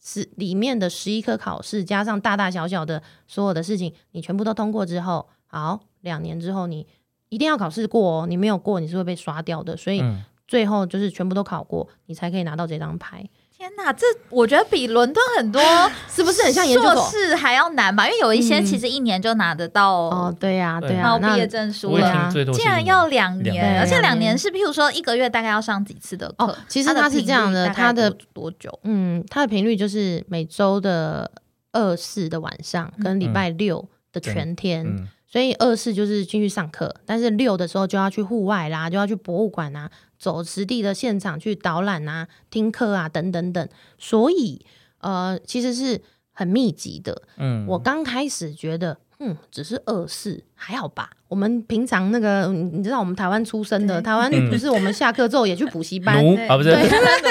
[0.04, 6.86] 哎，是里面的十一科考试加上大大小小的所有的事情，你全部都通过之后，好，两年之后你
[7.30, 13.28] 一定要考试过哦，你没有过你是会被刷掉的，所以嗯，最后就是全部都考过，你才可以拿到这张牌，
[13.64, 15.62] 天哪，这我觉得比伦敦很多
[16.10, 17.12] 是不是很像研究硕所？
[17.12, 18.06] 士还要难吧？
[18.06, 22.12] 因为有一些嗯其实一年就拿得到哦，对呀、对对呀、那然后毕业证书了。
[22.12, 26.36] 听最多是竟然要两两年，年而且两两年年是，譬如说一个月大概要上几次的课？
[26.40, 28.78] 哦其实它是这样的它的多多久？
[28.84, 31.32] 嗯，它的频率就是每周的
[31.72, 34.86] 二四的晚上跟礼拜六的全天。
[34.86, 39.90] 嗯，所以二四就是进去上课，但是六的时候就要去户外啦，就要去博物馆啊，
[40.24, 43.68] 走实地的现场去导览啊、听课啊等等等。
[43.98, 44.66] 所以
[45.00, 47.22] 呃，其实是很密集的。
[47.36, 51.10] 嗯，我刚开始觉得，嗯，只是二四还好吧。
[51.28, 56.16] 我们平常那个，嗯你知道我们台湾出生的，台湾嗯不是我们下课之后也去补习班，
[56.48, 56.70] 啊，不是，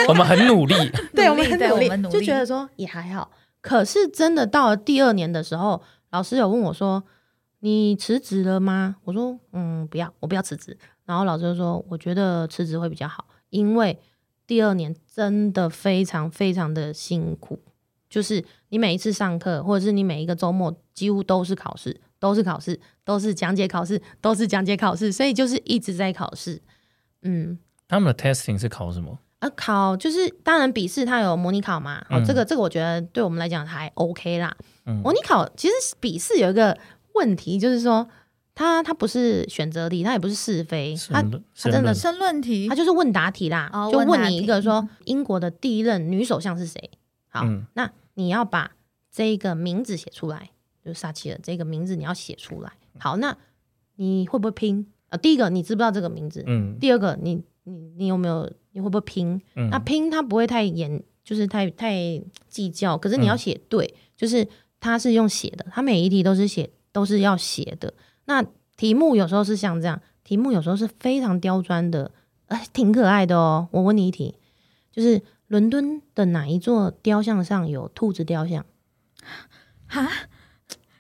[0.09, 0.75] 我们很努力，
[1.17, 1.59] 对我们很
[2.03, 3.31] 努力就觉得说也还好。
[3.63, 7.03] 可是真的到了第二年的时候，老师有问我说
[7.65, 13.99] ：“你辞职了吗？”我说：“嗯，不要，我不要辞职。”然后老师就说：“我觉得辞职会比较好，因为
[14.47, 17.59] 第二年真的非常非常的辛苦，
[18.09, 26.61] 就是你每一次上课，或者是你每一个周末，几乎都是考试，都是考试，都是讲解考试，都是讲解考试，所以就是一直在考试。
[27.23, 29.19] 嗯，他们的 testing 是考什么？
[29.41, 34.57] 啊，考就是当然笔试它有模拟考嘛，哦，嗯这个这个我觉得对我们来讲还 OK 啦。
[34.87, 36.79] 嗯模拟考其实笔试有一个
[37.15, 38.09] 问题，就是说
[38.55, 46.91] 它它不是选择题，它也不是是非，它申论它真的申论题它就是问答题啦，哦就问你一个说英国的第一任女首相是谁？
[47.29, 48.73] 好，嗯那你要把
[49.11, 50.51] 这个名字写出来，
[50.85, 52.73] 就是撒切尔这个名字你要写出来。
[52.99, 53.37] 好，那
[53.97, 54.87] 你会不会拼？
[55.09, 56.43] 呃，第一个你知不知道这个名字？
[56.47, 59.41] 嗯第二个你你你有没有你会不会拼？
[59.55, 61.95] 嗯，那拼它不会太严，就是太太
[62.49, 64.47] 计较，可是你要写对，就是
[64.81, 67.95] 它是用写的，它每一题都是写都是要写的。
[68.27, 68.45] 那
[68.77, 72.13] 题目有时候是像这样，题目有时候是非常刁钻的，
[72.47, 73.69] 哎，挺可爱的哦。
[73.73, 74.37] 我问你一题，
[74.93, 78.65] 就是伦敦的哪一座雕像上有兔子雕像？
[79.87, 80.09] 哈，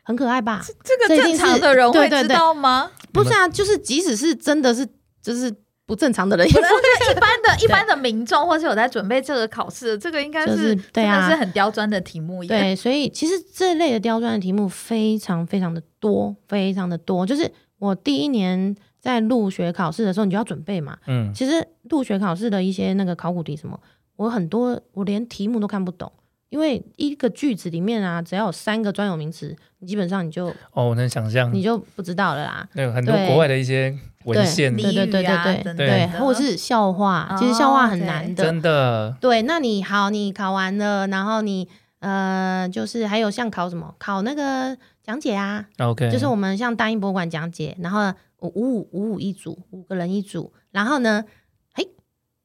[0.02, 0.64] 很可爱吧？
[0.82, 2.90] 这个正常的人会知道吗？
[3.12, 4.88] 不是啊，就是即使是真的是
[5.20, 5.54] 就是
[5.92, 12.48] 不正常的人，也不是一般的、 一般的民众，或是有在准备这个考试，这个应该就是是对啊是很刁钻的题目耶。
[12.48, 17.26] 对，所以其实这类的刁钻的题目非常非常的多，非常的多。
[17.26, 20.96] 就是我第一年在入学考试的时候，你就要准备嘛。
[21.06, 23.78] 嗯，其实入学考试的一些那个考古题什么，
[24.16, 26.10] 我很多我连题目都看不懂，
[26.52, 32.68] 因为一个句子里面啊，只要有三个专有名词，你基本上你就哦，我能想象你就不知道了啦。
[32.74, 38.44] 那个很多对国外的一些文献，俚对对对对对对或者是笑话，其实笑话很难的。
[38.44, 41.66] 真的对，那你好，你考完了，然后你
[42.00, 51.24] 呃，就是还有像考什么，考那个讲解啊，OK，就是我们像大英博物馆讲解，然后五五五五五一组，五个人一组，然后呢，
[51.72, 51.88] 嘿，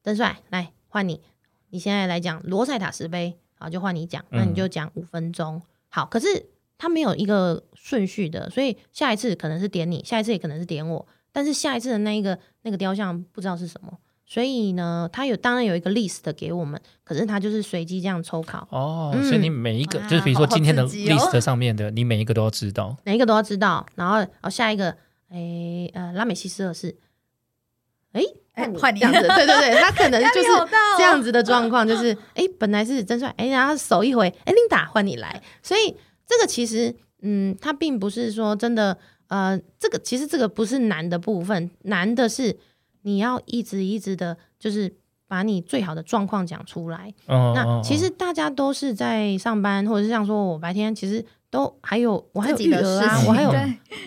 [0.02, 1.20] 邓帅来换你，
[1.68, 13.98] 你现在来讲罗塞塔石碑，好，就换你讲，那你就讲五分钟，好，可是他没有一个顺序的，所以下一次可能是点你，下一次也可能是点我，但是下一次的那一个那个雕像不知道是什么。
[14.30, 22.94] 所以呢，他有当然有一个 list 给我们，可是他就是随机这样抽考，哦，嗯所以你每一个就是比如说今天的 list 上面的，你每一个都要知道。
[23.04, 23.86] 每一个都要知道。
[23.94, 24.94] 然后哦，下一个，
[25.30, 26.94] 诶呃，拉美西斯二世，
[28.12, 28.22] 诶，
[28.58, 30.48] 哎换你这样子，对对对，他可能 就是
[30.96, 35.94] 这样子的状况，就是诶， 本来是真帅，诶，然后手一回，诶，琳达换你来，所以
[36.26, 42.56] 这个其实，嗯，他并不是说真的，呃，这个其实这个不是难的部分，难的是
[43.02, 44.92] 你要一直一直的，就是
[45.28, 47.14] 把你最好的状况讲出来。
[47.26, 53.50] 哦，那哦其实大家都是在上班，或者是像说我白天其实都还有我还有育儿啊我还有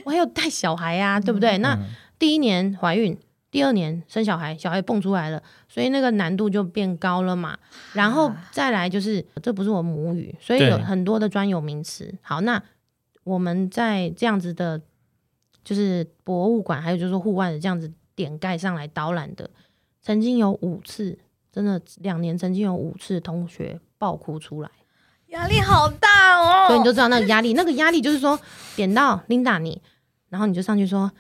[0.04, 1.58] 我还有带小孩啊，对不对？
[1.60, 1.86] 那嗯。
[2.20, 3.18] 第一年怀孕，
[3.52, 7.58] 第二年生小孩，小孩蹦出来了，所以那个难度就变高了嘛。
[7.94, 12.16] 然后再来就是，这不是我母语，所以有很多的专有名词。
[12.22, 12.64] 好，那
[13.26, 14.82] 我们在这样子的，
[15.64, 19.50] 就是博物馆，还有就是说户外的这样子点盖上来导览的，
[20.02, 21.20] 曾经有五次，
[21.52, 24.72] 真的两年曾经有五次同学爆哭出来。
[25.28, 26.68] 压力好大哦。
[26.68, 28.40] 所以你就知道那个压力，那个压力就是说
[28.78, 29.82] 点到 Linda 你，
[30.30, 31.12] 然后你就上去说，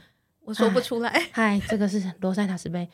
[0.51, 2.85] 我说不出来， 嗨，这个是罗塞塔石碑，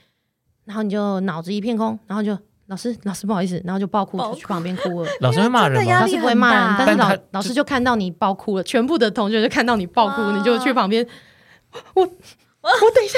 [0.65, 5.10] 然后你就脑子一片空，然后就老师老师不好意思，然后就爆哭爆就去旁边哭了。
[5.22, 5.84] 老师会骂人？
[5.84, 11.04] 老师不会骂人但是老但老师就看到你爆哭了，全部的同学就看到你爆哭，你就去旁边，
[11.96, 13.17] 我我等一下，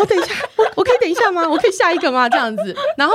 [0.00, 1.48] 我等一下，我我可以等一下吗？
[1.48, 2.28] 我可以下一个吗？
[2.28, 3.14] 这样子，然后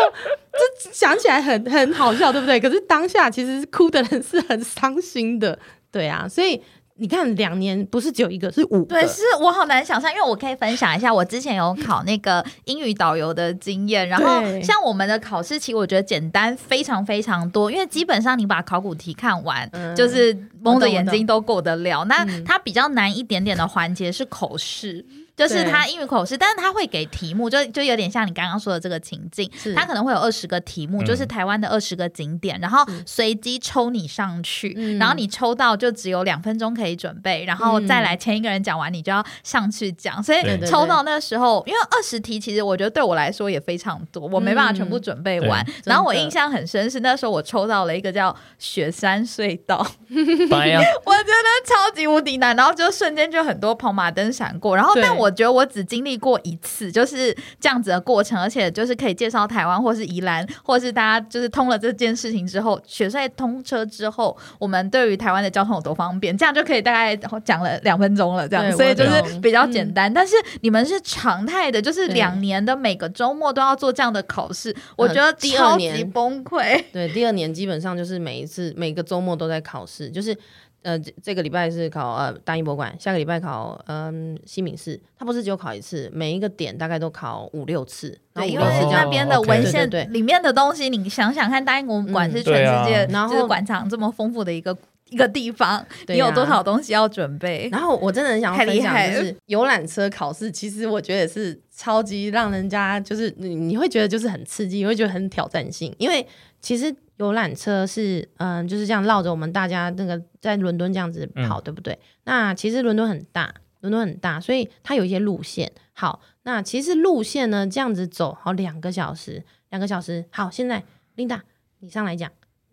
[0.53, 2.61] 这想起来很很好笑，对不对？
[2.61, 5.59] 可是当下其实哭的人是很伤心的，
[5.91, 6.61] 对啊，所以
[7.01, 19.95] 你看两年不是只有一个，是五个，对，是我好难想象，因为我可以分享一下，我之前有考那个英语导游的经验，然后像我们的考试题，我觉得简单非常非常多，因为基本上你把考古题看完，嗯。
[19.95, 22.03] 就是蒙着眼睛都过得了。
[22.03, 22.43] 那嗯。
[22.43, 25.03] 它比较难一点点的环节是口试。
[25.47, 31.05] 就是他英语口试，但是他会给题目，就就有点像你刚刚说的这个情境，他可能会有二十个题目，嗯。
[31.05, 34.99] 就是台湾的二十个景点，然后随机抽你上去，嗯。
[34.99, 40.21] 然后你抽到就只有两分钟可以准备，然后再来前一个人讲完，你就要上去讲。
[40.21, 45.65] 所以抽到那时候，因为二十题其实我觉得对我来说也非常多，我没办法全部准备完。
[45.65, 45.73] 对。
[45.85, 70.13] 然后我印象很深是那时候我抽到了一个叫雪山隧道， 我觉得超级无敌难，然后就瞬间就很多跑马灯闪过，然后但我觉得我只经历过一次，就是这样子的过程，而且就是可以介绍台湾或是宜兰，或是大家就是通了这件事情之后，雪隧通车之后，我们对于台湾的交通有多方便，这样就可以大概讲了两分钟了，这样，所以就是比较简单。
[70.13, 76.83] 但是你们是常态的，就是两年的每个周末都要做这样的考试，我觉得超级崩溃。
[76.91, 80.35] 对，第二年基本上就是每一次每个周末都在考试，就是
[80.83, 88.95] 呃这这个礼拜是考呃大英博物馆，下个礼拜考嗯西敏寺，它不是只有考一次，每一个点大概都考五六次，然后对，五因为哦六次。
[88.95, 94.75] 那边的文献对对对里面的东西，你想想看，大英博物馆嗯是全世界对啊就是馆藏这么丰富的一个
[95.09, 97.67] 一个地方，你有多少东西要准备？
[97.71, 106.25] 然后我真的很想要分享，厉害了就是游览车考试，其实我觉得也是超级让人家就是你你会觉得就是很刺激，你会觉得很挑战性，因为
[106.61, 111.99] 其实游览车是嗯、就是这样绕着我们大家那个在伦敦这样子跑，对不对？
[112.23, 115.71] 那其实伦敦很大，伦敦很大，所以它有一些路线。
[115.93, 120.25] 好，那其实路线呢这样子走好两个小时，两个小时。
[120.31, 120.83] 好，现在
[121.15, 121.41] Linda
[121.79, 122.31] 你上来讲，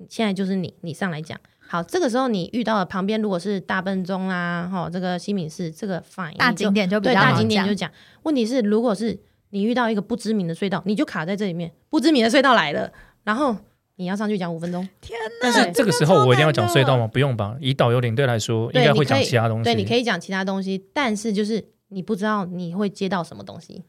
[0.08, 1.38] 现在就是你，你上来讲。
[1.58, 7.90] 好，这个时候你遇到了旁边如果是大笨钟啦，哈，这个西敏寺，这个 fine，大景点就比对大较好讲景点就讲。
[8.22, 9.18] 问题是，如果是
[9.50, 12.90] 你遇到一个不知名的隧道，你就卡在这里面，不知名的隧道来了，
[13.24, 13.54] 然后
[13.98, 14.88] 你要上去讲五分钟。
[15.00, 17.06] 天但是这个时候我一定要讲隧道吗？
[17.08, 17.56] 不用吧？
[17.60, 19.64] 以导游领队来说，应，该会讲其他东西。
[19.64, 23.82] 对，你可以讲其他东西，但是就是你不知道你会接到什么东西。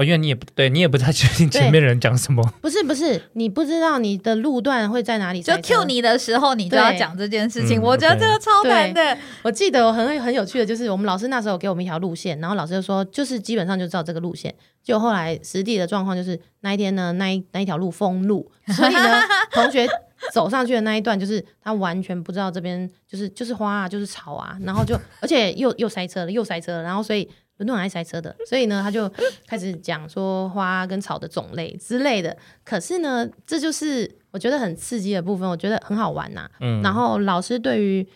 [0.00, 2.42] 哦，因为你也不对，你也不太确定前面人讲什么。
[2.62, 5.54] 不是不是，你不知道你的路段会在哪里就。
[5.58, 7.78] Q 你的时候，你就要对讲这件事情。
[7.78, 9.18] 嗯我觉得这个超难的。
[9.42, 14.54] 我记得我很很有趣的，就是我们老师那时候给我们一条路线，然后老师就说，就是基本上就照这个路线。
[14.82, 19.20] 就后来实地的状况就是那一天呢，那一 那一条路封路，所以呢，
[19.52, 19.86] 同学
[20.32, 27.28] 走上去的那一段，就是他完全不知道这边就是就是花啊，就是草啊，然后就而且又又塞车了，又塞车了，然后所以。
[27.60, 29.06] 伦敦很爱塞车的，所以呢，他就
[29.46, 32.34] 开始讲说花跟草的种类之类的。
[32.64, 38.06] 可是呢，这就是我觉得很刺激的部分，我觉得很好玩呐、嗯，然后老师对于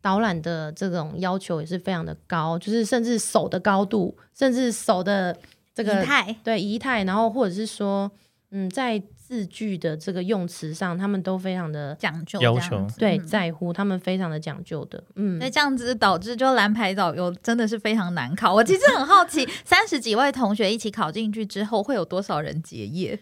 [0.00, 5.36] 导览的这种要求也是非常的高，就是甚至手的高度，甚至手的
[5.74, 8.08] 这个仪态对仪态，然后或者是说，
[8.52, 18.52] 嗯，在字句的这个用词上，他们都非常的讲究要求对嗯在乎，他们非常的讲究的，嗯所以，这样子导致就蓝牌导游真的是非常难考。
[18.52, 23.18] 我其实很好奇，三十几位同学一起考进去之后，会有多少人结业？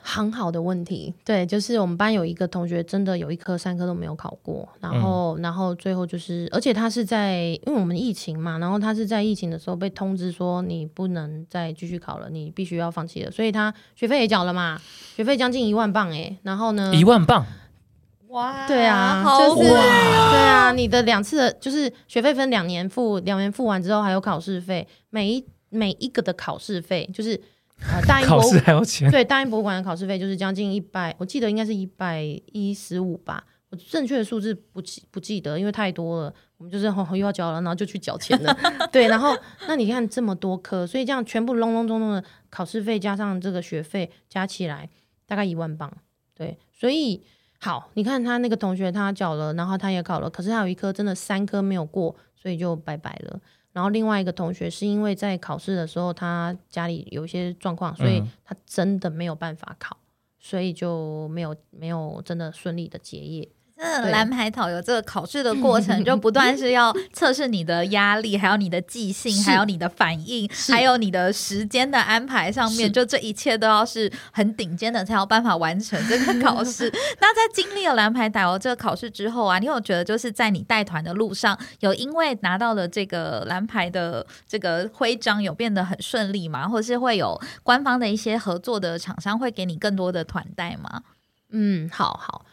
[0.00, 14.80] 很好的问题，对，就是我们班有一个同学真的有一科、三科都没有考过，然后，然后最后就是，而且他是在因为我们疫情嘛，然后他是在疫情的时候被通知说你不能再继续考了，你必须要放弃了，所以他学费也缴了嘛，
[15.16, 17.44] 学费将近一万镑诶，然后呢，一万磅，
[18.28, 27.38] 哇对啊，好就是贵对啊，你的两次的，就是学费分两年付，两年付完之后还有考试费，每一每一个的考试费就是
[27.80, 29.10] 呃大英考博物试还要钱。
[29.10, 38.56] 对大英博物馆的考试费就是将近一百，我记得应该是一百一十五吧，我正确的数字不记不记得，因为太多了，我们就是哦又要交了，然后就去缴钱了。
[38.90, 39.36] 对，然后
[39.66, 44.88] 那你看这么多科，所以这样全部隆隆咚咚的考试费加上这个学费加起来
[45.26, 45.92] 大概一万镑。
[46.34, 47.22] 对，所以
[47.60, 53.40] 好，你看他那个同学他缴了，然后他也考了，可是他有一科真的三科没有过，所以就拜拜了。
[53.72, 59.96] 然后另外一个同学是因为在考试的时候他家里有一些状况，所以嗯他真的没有办法考，
[60.38, 63.48] 所以就没有没有真的顺利的结业。
[63.78, 76.92] 对这蓝牌导游这个考试的过程，就不断是要 测试你的压力，还有你的记性，还有你的反应，还有你的时间的安排上面，就这一切都要是很顶尖的，才有办法完成这个考试。
[77.20, 86.68] 那在经历了蓝牌导游这个考试之后啊，你有觉得就是在你带团的路上，有因为拿到了这个蓝牌的这个徽章，有变得很顺利吗？
[86.68, 91.02] 或者是会有官方的一些合作的厂商会给你更多的团带吗？
[91.50, 92.44] 嗯，好好，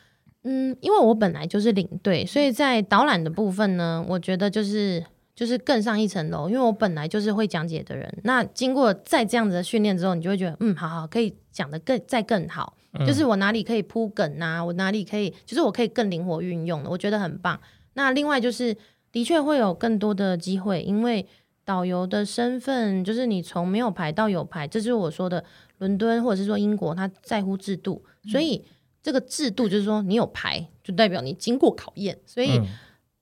[0.48, 5.04] 嗯，因为我本来就是领队，所以在导览的部分呢，我觉得就是
[5.36, 8.16] 就是更上一层楼，因为我本来就是会讲解的人。
[8.24, 17.60] 那经过再这样子的训练之后，你就会觉得，嗯，好好，可以讲的更再更好，嗯就是我哪里可以铺梗啊，我哪里可以，就是我可以更灵活运用的，我觉得很棒。
[17.96, 18.78] 那另外就是，
[19.12, 21.26] 的确会有更多的机会，因为
[21.64, 25.44] 导游的身份就是你从没有牌到有牌，这就是我说的
[25.80, 28.64] 伦敦或者是说英国，他在乎制度，所以
[29.06, 32.58] 这个制度就是说你有牌，就代表你经过考验，所以。
[32.58, 32.66] 嗯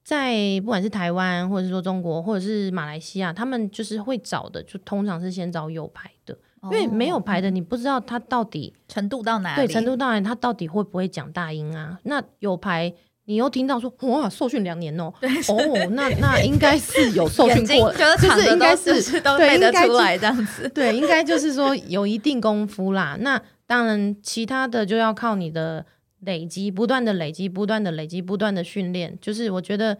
[0.05, 9.65] 在不管是台湾，或者是说中国，或者是马来西亚，他们就是会找的，就通常是先找有牌的，因为没有牌的，你不知道他到底程度到哪里？
[9.65, 11.97] 对程度到哪里，他到底会不会讲大音啊？
[12.03, 12.93] 那有牌，
[13.23, 20.67] 你又听到说哇，受训两年哦，哦，那那应该是有受训过， 睛就是应该是是都对背得应该出来这样子。
[20.75, 23.15] 对，应该就是说有一定功夫啦。
[23.21, 23.41] 那
[23.73, 25.83] 当然，其他的就要靠你的
[26.19, 29.17] 累积，不断的累积，不断的累积，不断的训练。
[29.19, 29.97] 就是我觉得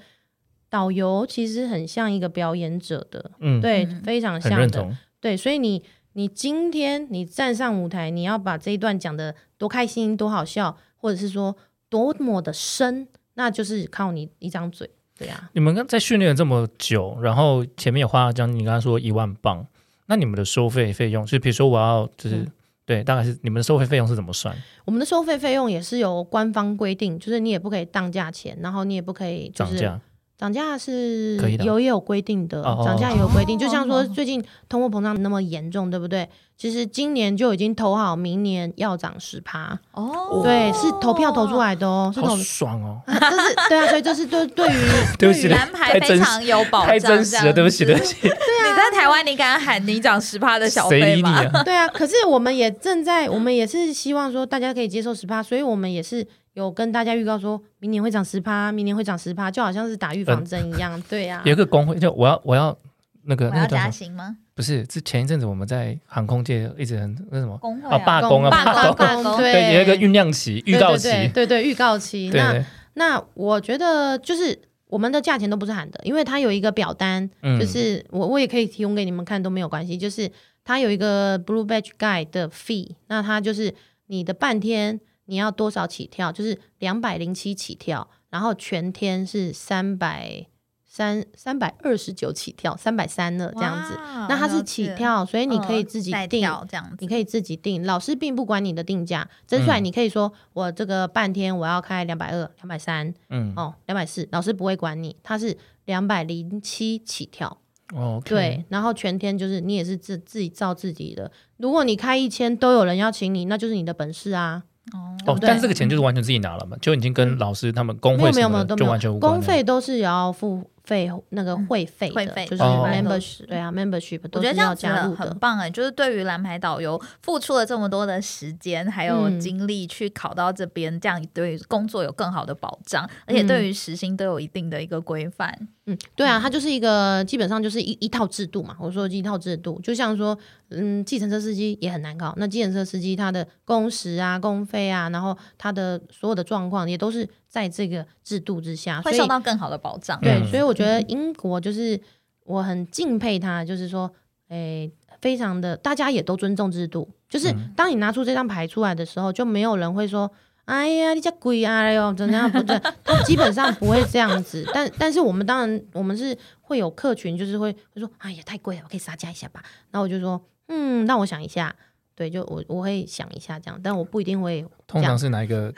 [0.69, 4.95] 导游其实很像一个表演者的，嗯，对，嗯非常像的。
[5.19, 11.57] 对，所以你你今天你站上舞台，你要把这一段讲的多开心、多好笑，或者是说
[11.89, 14.87] 多么的深，那就是靠你一张嘴。
[15.17, 19.65] 对啊，你们刚在训练了这么久，然后前面也花了将近你刚刚说一万镑，
[20.05, 22.51] 那你们的收费费用，就比如说我要就是、嗯
[22.85, 24.55] 对，大概是你们的收费费用是怎么算？
[24.85, 29.99] 我们的收费费用也是由官方规定，就是你也不可以当价钱，然后你也不可以就是？
[30.43, 33.55] 涨价是有也有规定的，哦涨价也有规定。
[33.57, 36.27] 哦就像说最近通货膨胀那么严重，对不对？
[36.57, 43.01] 其实今年就已经投好，明年要涨十趴，哦对，是投票投出来的哦，是投好，爽哦！
[43.07, 44.77] 这是对啊，所以这是对对于
[45.17, 51.41] 对不起于蓝牌非常有保障，太真实了，对不起，对不起，对啊你在台湾，你敢喊你涨十趴的小费吗？
[51.53, 51.63] 啊？
[51.63, 61.01] 对啊，可是我们也正在，我们也是希望说大家可以接受十趴，所以我们也是有跟大家预告说，明年会涨十趴，明年会涨十趴，就好像是打预防针一样。
[61.09, 62.77] 对啊， 有一个工会，就我要我要
[63.23, 63.89] 那个我要加？
[63.89, 64.37] 薪吗？
[64.55, 72.29] 不是，之前一阵子我们在航空界一直很那什么啊工会啊罢工啊罢罢工罢工，对，有一个酝酿期、预告期，对对对，预告期。
[72.31, 80.31] 那那我觉得就是我们的价钱都不是喊的，因为它有一个表单，嗯就是我我也可以提供给你们看都没有关系，就是
[80.63, 83.73] 它有一个 Blue Badge Guide 的 fee，那它就是
[84.05, 90.45] 你的半天你要多少起跳，就是两百零七起跳，然后全天是三百
[90.85, 93.95] 三三百二十九起跳，三百三了这样子。
[94.29, 96.41] 那它是起跳，所以你可以自己定。
[96.41, 97.07] 跳这样子你。
[97.07, 99.27] 可以自己定，老师并不管你的定价。
[99.47, 107.57] 真出来你可以说我这个半天我要开两百二、两百三，嗯，哦，两百四，老师不会管你，他是两百零七起跳，
[107.95, 111.31] 哦，对，然后全天就是你也是自自己造自己的。
[111.57, 114.63] 如果你开一千都有人要请你，那就是你的本事啊。
[114.91, 122.85] 哦但是这个钱就是完全自己拿了嘛，就已经跟老师他们工没有没有会什么的就没有都没有，完全无关工费都是要付费那个会费的，会费就是哦。
[122.91, 125.15] membership，对啊，membership 我觉得这样子很加入的。
[125.15, 135.69] 很棒哎，就是对于蓝牌导游付出了这么多的时间还有嗯精力去考到这边，这样对于工作有更好的保障，而且对于时薪都有一定的一个规范。
[135.85, 138.73] 嗯，对啊，它就是一个基本上就是一一套制度嘛。
[138.79, 140.37] 我说一套制度，就像说，
[140.69, 142.33] 嗯，计程车司机也很难搞。
[142.37, 150.17] 那计程车司机他的工时啊、工费啊，然后他的所有的状况也都是在这个制度之下，会受到更好的保障。
[150.21, 151.99] 对，嗯所以我觉得英国就是
[152.45, 154.09] 我很敬佩他，就是说，
[154.47, 157.09] 诶、非常的大家也都尊重制度。
[157.27, 160.31] 就是嗯当你拿出这张牌出来的时候，就没有人会说。
[160.65, 162.79] 哎呀，你家鬼啊哟，怎样不对？
[163.03, 169.61] 他基本上不会这样子，但但是我们当然我们是会有客群，就是会会说，哎呀太贵了，我可以杀价一下吧。
[169.91, 171.75] 然后我就说，嗯，让我想一下，
[172.15, 175.73] 对，就我我会想一下这样，但我不一定会，通常是哪一个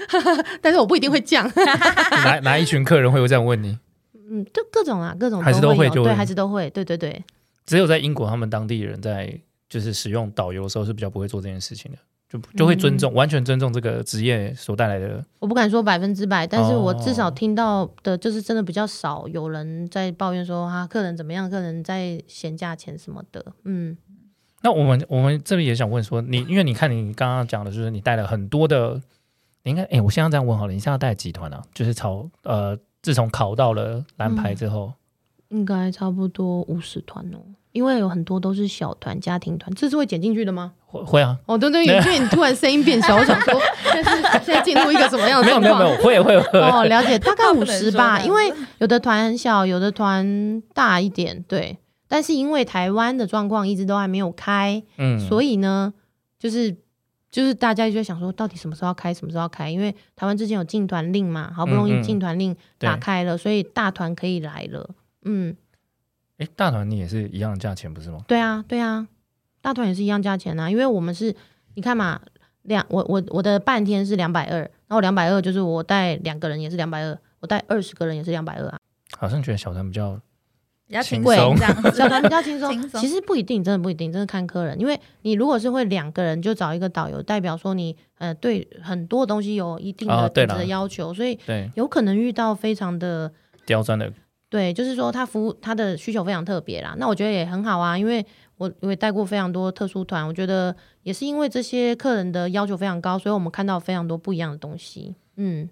[0.61, 1.51] 但是我不一定会降，
[2.23, 3.77] 哪哪一群客人会有这样问你？
[4.29, 7.23] 嗯，就各种啊，各种还是都会对，还是都会，对对对，
[7.65, 11.97] 只有在英国，他们当地人在就是使用导游的时候是比较不会做这件事情的，
[12.37, 15.23] 就就会尊重，完全尊重这个职业所带来的。
[15.39, 23.45] 我不敢说百分之百，但是我哦至少听到的就是真的比较少有人在抱怨说啊，客人怎么样，客人在嫌价钱什么的。
[23.63, 23.97] 嗯，
[24.61, 29.01] 那我们我们这里也想问说，你因为你看你刚刚讲的就是你带了很多的，
[29.63, 31.61] 你应该哎，我现在这样问好了，你现在带几团啊？
[31.73, 34.93] 就是朝呃，自从考到了蓝牌之后，
[35.49, 37.39] 应该差不多五十团哦，
[37.71, 40.73] 因为有很多都是小团、家庭团，这是会减进去的吗？
[40.95, 41.37] 会会啊？
[41.45, 43.59] 哦，对对，因 为你突然声音变小，我想说
[43.91, 45.79] 现在是现在进入一个什么样的没有状况？
[45.79, 46.59] 没有没有，会会会。
[46.59, 51.77] 哦，了解， 大概五十吧，因为有的团很小，有的团大一点，对。
[52.07, 55.91] 但是因为台湾的状况一直都还没有开，嗯，所以呢，
[56.37, 56.71] 就是
[57.31, 59.69] 就是大家就在想说，到底什么时候要开，什么时候要开？
[59.71, 64.87] 因为台湾之前有进团令嘛，好不容易进团令对打开了，所以大团可以来了。
[65.23, 65.55] 嗯，
[66.37, 68.19] 哎，大团你也是一样的价钱不是吗？
[68.27, 69.07] 对啊，对啊，
[69.65, 71.35] 大团也是一样价钱啊，因为我们是，
[71.73, 72.21] 你看嘛，
[72.61, 78.77] 两我我我的半天是两百二，然后两百二就是我带两个人也是两百二，我带二十个人也是两百二啊。
[79.17, 80.21] 好像觉得小团比较
[80.85, 81.97] 比较轻轻松松这样 子。
[81.97, 84.79] 小团比较轻松其实不一定，真的不一定，真的看客人。
[84.79, 93.31] 因为你如果是会两个人就找一个导游，代表说你呃对很多东西有一定的品质的要求，所以对有可能遇到非常的
[93.65, 94.13] 刁钻的，
[94.47, 96.95] 对，就是说他服务他的需求非常特别啦。
[96.99, 98.23] 那我觉得也很好啊，因为
[98.57, 105.15] 我我也带过非常多特殊团，我觉得也是因为这些客人的要求非常高，所以我们看到非常多不一样的东西。
[105.35, 105.69] 嗯，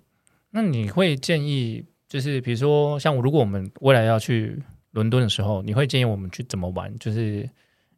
[0.51, 4.61] 那你会建议，就是比如说像如果我们未来要去
[4.91, 6.93] 伦敦的时候，你会建议我们去怎么玩？
[6.99, 7.49] 就是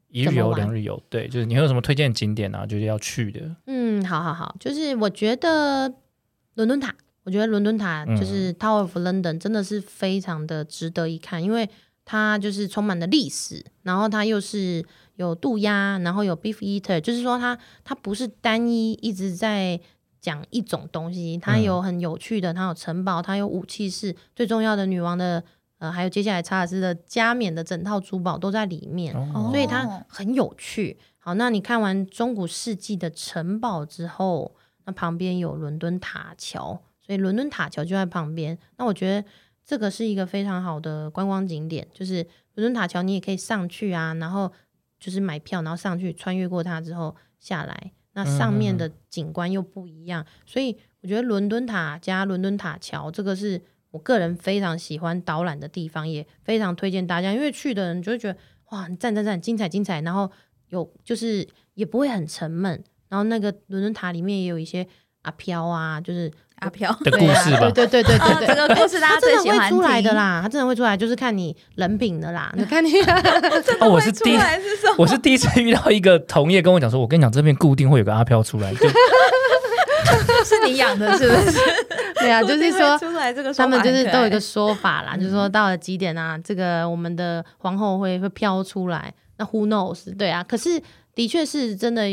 [0.10, 2.66] 一日游、两日游，对，就是你会有什么推荐景点啊？
[2.66, 5.92] 就是要去的，嗯，好好好，就是我觉得
[6.54, 11.68] 伦敦塔，我觉得伦敦塔嗯就是 Tower of London 真的是非常的值得一看，因为
[12.06, 14.86] 它就是充满了历史，然后它又是
[15.16, 19.78] 有渡鸦，然后有 beef eater，就是说它它不是单一一直在
[20.22, 25.44] 讲一种东西，它嗯有很有趣的，它有城堡，它有武器室，最重要的女王的
[25.80, 29.14] 呃，还有接下来查尔斯的加冕的整套珠宝都在里面。
[29.34, 30.98] 哦所以它很有趣。
[31.18, 38.58] 好，那你看完中古世纪的城堡之后，那旁边有伦敦塔桥，所以伦敦塔桥就在旁边。
[38.78, 39.28] 那我觉得
[39.66, 44.52] 这个是一个非常好的观光景点，就是伦敦塔桥，你也可以上去啊，然后
[45.00, 53.60] 就是买票，然后上去穿越过它之后下来，那上面的景观又不一样，所以我觉得伦敦塔加伦敦塔桥这个是
[53.90, 58.38] 我个人非常喜欢导览的地方，也非常推荐大家，因为去的人就会觉得
[58.70, 60.32] 哇，很赞赞赞，精彩精彩，然后
[60.70, 64.88] 有就是也不会很沉闷，然后那个伦敦塔里面也有一些
[65.24, 67.70] 阿飘啊，就是阿飘的故事吧。
[67.72, 70.14] 对对对对对对，这个故事大家他真的最喜欢会出来的。
[70.14, 72.54] 啦，他真的会出来，就是看你人品的啦。
[72.56, 72.92] 你看你，
[73.82, 74.96] 哦，我是第一出来是什么？
[74.98, 78.88] 我是第一次遇到一个同业跟我讲说，我跟你讲这边固定会有个阿飘出来，就
[80.46, 81.60] 是你养的，是不是？
[82.20, 89.14] 对啊，就是说出来这个说他们就是都有一个说法啦，就是说到了几点啊，这个我们的皇后会会飘出来。
[89.38, 90.16] 那 who knows？
[90.16, 90.82] 对啊，可是
[91.14, 92.04] 的确是真的，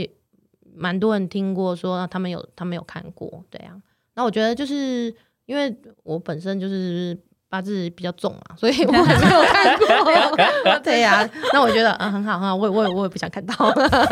[0.75, 3.73] 蛮多人听过说啊他们有他们有看过，对啊。
[4.15, 5.15] 那我觉得就是
[5.47, 7.17] 因为我本身就是
[7.49, 10.79] 八字比较重嘛，所以 我还没有看过。
[10.85, 13.55] 对呀、那我觉得嗯很好很好，我我也我也不想看到。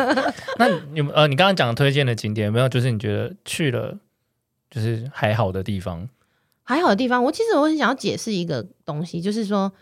[0.59, 2.69] 那你有呃，你刚刚讲推荐的景点有没有？
[2.69, 3.97] 就是你觉得去了
[4.71, 6.09] 就是还好的地方？
[6.63, 9.73] 还好的地方，我其实我很想要解释一个东西，就是说，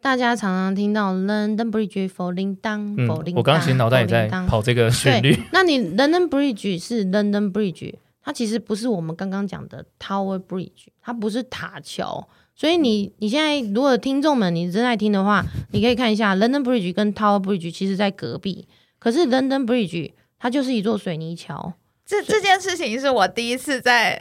[0.00, 7.94] 大家常常听到 London Bridge falling down，嗯 falling，我刚刚其实脑袋也在跑这个旋律。，那你 London Bridge 是 London Bridge，
[8.28, 12.28] 它其实不是我们刚刚讲的 Tower Bridge，它不是塔桥。
[12.54, 18.68] 所以你你现在如果听众们你正在听的话，你可以看一下 London Bridge 跟 Tower Bridge 其实在隔壁，
[18.98, 21.72] 可是 London Bridge 它就是一座水泥桥。
[22.08, 24.18] 这这件事情是我第一次在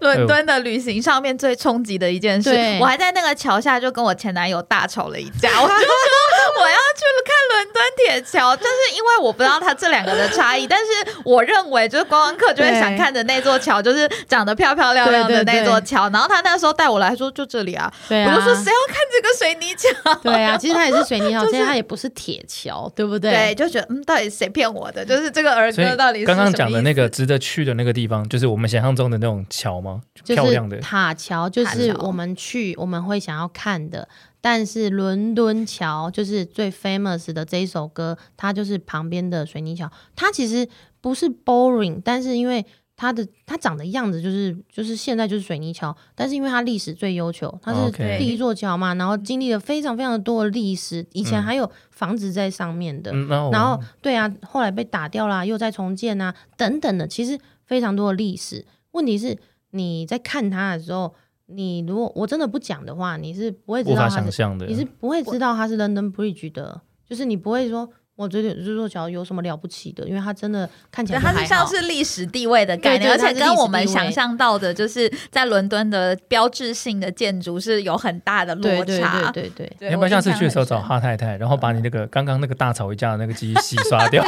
[0.00, 2.48] 伦敦的旅行上面最冲击的一件事。
[2.50, 5.76] 对我还在那个桥下就跟我前男友大吵了一架，我就说
[6.58, 16.08] 我要去看伦敦铁桥，但是因为我不知道它这两个的差异，但是我认为就是观光客就会想看的那座桥，就是长得漂漂亮亮的那座桥。
[16.08, 20.14] 然后他那时候带我来说就这里啊，对啊，我就说谁要看这个水泥桥？
[20.22, 23.30] 对啊，其实它也是水泥桥，就是其实它也不是铁桥，对不对？
[23.30, 25.04] 对，就觉得嗯，到底谁骗我的？
[25.04, 30.00] 就是这个儿歌到底是刚刚什么意思讲的那个值得去的那个地方，就是我们想象中的那种桥吗？
[30.14, 30.78] 就是漂亮的。
[30.78, 34.08] 塔桥，就是我们去我们会想要看的。
[34.40, 39.90] 但是伦敦桥就是最 famous 的这一首歌，它就是旁边的水泥桥。
[40.14, 40.68] 它其实
[41.00, 42.64] 不是 boring，但是因为
[43.00, 53.12] 它的它长的样子就是就是现在就是水泥桥，但是因为它历史最悠久，它是 OK 第一座桥嘛，然后经历了非常非常多的历史，以前嗯还有房子在上面的。
[53.12, 58.66] 嗯，然后然后对啊，后来被打掉啦，又在重建啊，等等的，其实非常多的历史。
[58.90, 59.38] 问题是
[59.70, 61.14] 你在看它的时候，
[61.46, 64.66] 你如果我真的不讲的话，你是不会知无法道它是，想象的。
[64.66, 67.88] 你是不会知道它是 London Bridge 的，就是你不会说
[68.18, 79.30] 我这这座桥有什么了不起的，因为它真的看起对，来它是像是历史地位的概念，而且跟我们想象到的，就是在伦敦的标志性的建筑是有很大的落对对差。
[79.30, 79.72] 对对对。
[79.78, 80.80] 对你要不要下次去的时候找？
[80.80, 84.24] 哈太太，然后把你那个刚刚那个大吵一架的那个记忆洗刷 掉？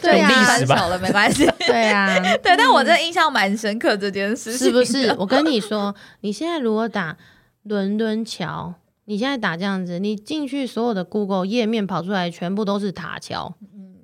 [0.00, 1.50] 对啊史吧很深分手了没关系。
[1.66, 5.12] 对啊， 对，但我真的印象蛮深刻这件事情，是不是？？
[5.18, 7.16] 我跟你说，你现在如果打
[7.64, 8.72] 伦敦桥，
[9.10, 13.52] 你现在打这样子，你进去所有的 Google 页面跑出来，全部都是塔桥。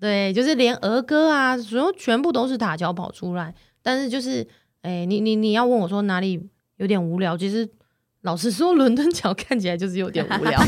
[0.00, 3.54] 对，就是连儿歌啊，所有全部都是塔桥跑出来。
[3.84, 4.44] 但是就是，
[4.82, 6.48] 哎、你你你要问我说哪里
[6.78, 7.68] 有点无聊，其实
[8.22, 10.60] 老实说，伦敦桥看起来就是有点无聊。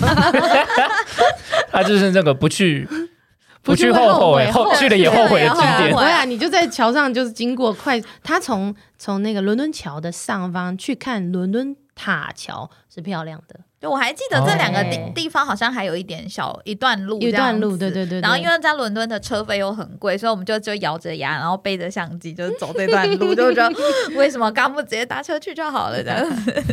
[1.73, 2.89] 他就是那个不去
[3.63, 6.13] 不去后悔后去了也后悔的景点对。
[6.13, 13.59] 啊，你就在桥上，就是经过快，他从从那个伦敦桥的上方去看伦敦塔桥是漂亮的。
[13.81, 17.91] 对，我还记得这两个地哦地方好像还有一点小一段路，一段路，对。
[17.91, 18.21] 对对对。
[18.21, 23.77] 然后因为在伦敦的车费又很贵，所以我们就就咬着牙，然后背着相机，就是走这段路，就觉得
[24.19, 26.65] 为什么刚不直接搭车去就好了这样子。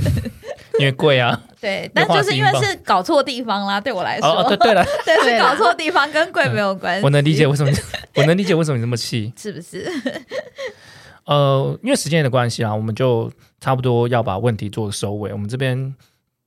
[0.79, 1.39] 因为贵啊。
[1.61, 7.03] 对，但就是因为是搞错地方啦，对我来说，哦，对对了， 对，是搞错地方，跟贵没有关系。
[7.03, 7.71] 我能理解为什么，
[8.15, 9.31] 我能理解为什么你这么气。
[9.37, 9.89] 是不是？
[11.25, 15.31] 呃，因为时间的关系啊，我们就差不多要把问题做收尾。
[15.31, 15.95] 我们这边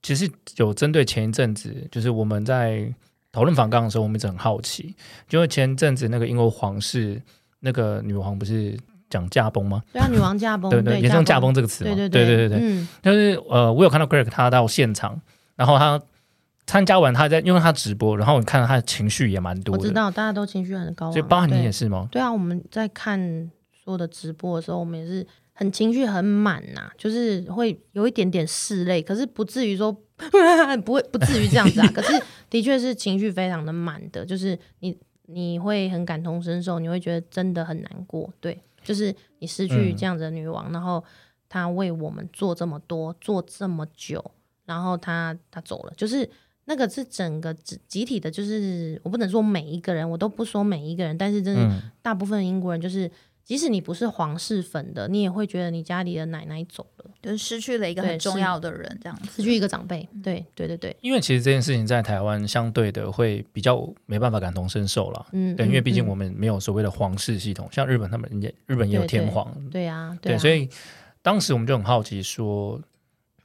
[0.03, 2.93] 其实有针对前一阵子，就是我们在
[3.33, 4.95] 讨论反纲的时候，我们一直很好奇，
[5.29, 7.21] 就是前一阵子那个英国皇室
[7.61, 8.79] 那个女王不是
[9.11, 9.83] 讲驾崩吗？
[9.93, 11.95] 对啊，女王驾崩，对对，也是用驾崩崩，这个词嘛。
[11.95, 15.21] 对对对对，嗯，就是呃，我有看到 Greg 他到现场，
[15.57, 16.01] 然后他
[16.67, 22.09] 参加完，他在因为他直播，然后你看到他的情绪也蛮多的，我知道大家都情绪很高昂，所以包含你也是吗？
[22.11, 25.27] 对啊，我们在看所有的直播的时候，我们也是
[25.59, 29.93] 很情绪很满呐、就是会有一点点拭泪，可是不至于说
[30.85, 31.87] 不会不至于这样子啊。
[31.93, 32.13] 可是
[32.49, 34.97] 的确是情绪非常的满的，就是你
[35.27, 38.33] 你会很感同身受，你会觉得真的很难过。
[38.39, 41.03] 对，就是你失去嗯这样子的女王，然后
[41.49, 44.25] 她为我们做这么多，做这么久，
[44.65, 46.31] 然后她她走了，就是。
[46.71, 53.11] 那个是整个集集体的，就是我不能说每一个人，我都不说每一个人，但是真的嗯，大部分英国人就是，
[53.49, 59.31] 即使你不是皇室粉的，你也会觉得你家里的奶奶走了，就是失去了一个很重要的人，这样子。
[59.37, 60.07] 失去一个长辈。
[60.23, 65.27] 对对对对，因为其实这件事情在台湾相对的会比较没办法感同身受了。
[65.33, 70.69] 嗯，对，因为毕竟嗯我们没有所谓的皇室系统，像日本他们也日本也有对对天皇，对啊，对，啊，所以
[71.23, 72.79] 当时我们就很好奇说，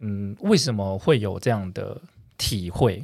[0.01, 2.01] 嗯，为什么会有这样的
[2.37, 3.01] 体会？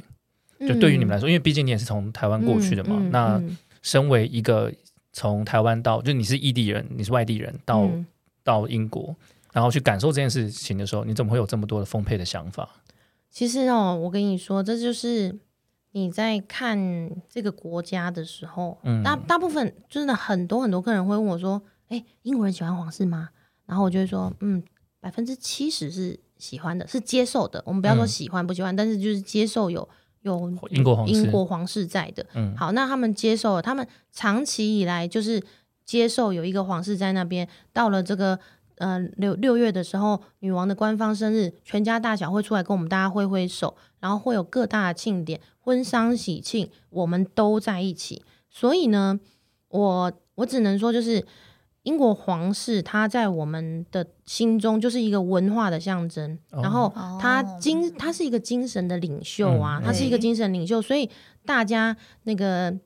[0.60, 4.70] 就对于你们来说，因为毕竟你也是从台湾过去的嘛，嗯嗯那嗯身为一个
[5.12, 8.06] 从台湾到，就你是异地人，你是外地人，到、嗯
[8.42, 9.14] 到英国，
[9.52, 12.68] 然后去感受这件事情的时候，你怎么会有这么多的丰沛的想法？
[13.30, 15.38] 其实哦，我跟你说，这就是
[15.92, 23.28] 你在看这个国家的时候，嗯大大部分真的很多很多客人会问我说：“哎，英国人喜欢皇室吗？”
[23.66, 24.62] 然后我就会说：“嗯，
[25.00, 27.62] 百分之七十是喜欢的，是接受的。
[27.66, 29.86] 我们不要说嗯喜欢不喜欢，但是就是接受有
[30.22, 32.26] 有英国皇室英国皇室在的。
[32.34, 35.42] 嗯，好，那他们接受了，他们长期以来就是
[35.84, 37.48] 接受有一个皇室在那边。
[37.72, 38.38] 到了这个
[38.76, 48.22] 呃六六月的时候，女王的官方生日，全家大小会出来跟我们大家挥挥手，然后会有各大的庆典、婚丧喜庆，我们都在一起。
[48.50, 49.18] 所以呢，
[49.68, 51.24] 我我只能说，就是
[51.82, 56.38] 英国皇室，它在我们的心中就是一个文化的象征。
[56.50, 56.60] 哦。
[56.62, 57.58] 然后他哦。
[57.60, 59.84] 精，他是一个精神的领袖啊，嗯。
[59.84, 61.08] 他是一个精神领袖，所以
[61.44, 62.76] 大家那个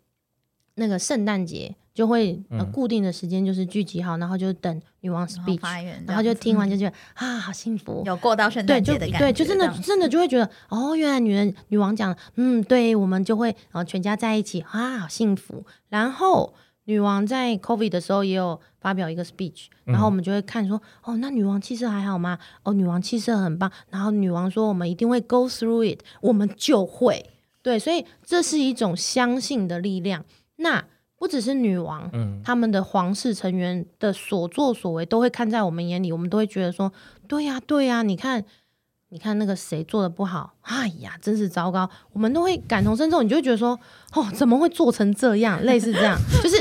[0.76, 2.72] 那个圣诞节就会、呃嗯。
[2.72, 8.02] 固定的时间就是聚集好，然后就等女王然后 speech，然后就听完就嗯觉得、啊，好幸福。
[8.06, 15.66] 有过到圣对，就诞节的感觉，对，就真的真的就会觉得哦，原来女人女王讲，嗯，对，我们就会然后全家在一起啊，好幸福。
[15.88, 22.38] 然后女王在 COVID 的时候也有发表一个 speech，然后我们就会看说，哦，那女王气色还好吗？
[22.64, 23.72] 哦，女王气色很棒。
[23.88, 27.30] 然后女王说，我们一定会 go through it，我们就会。
[27.62, 30.22] 对，所以这是一种相信的力量。
[30.56, 30.84] 那
[31.16, 36.92] 不只是女王，嗯，他们的皇室成员的所作所为都会看在我们眼里，我们都会觉得说，
[37.26, 38.44] 对呀、对呀、你看，
[39.14, 43.78] 你看那个谁做的不好，哎呀，真是糟糕，我们都会感同身受，你就会觉得说，
[44.12, 45.62] 哦，怎么会做成这样？
[45.62, 46.60] 类似这样，就是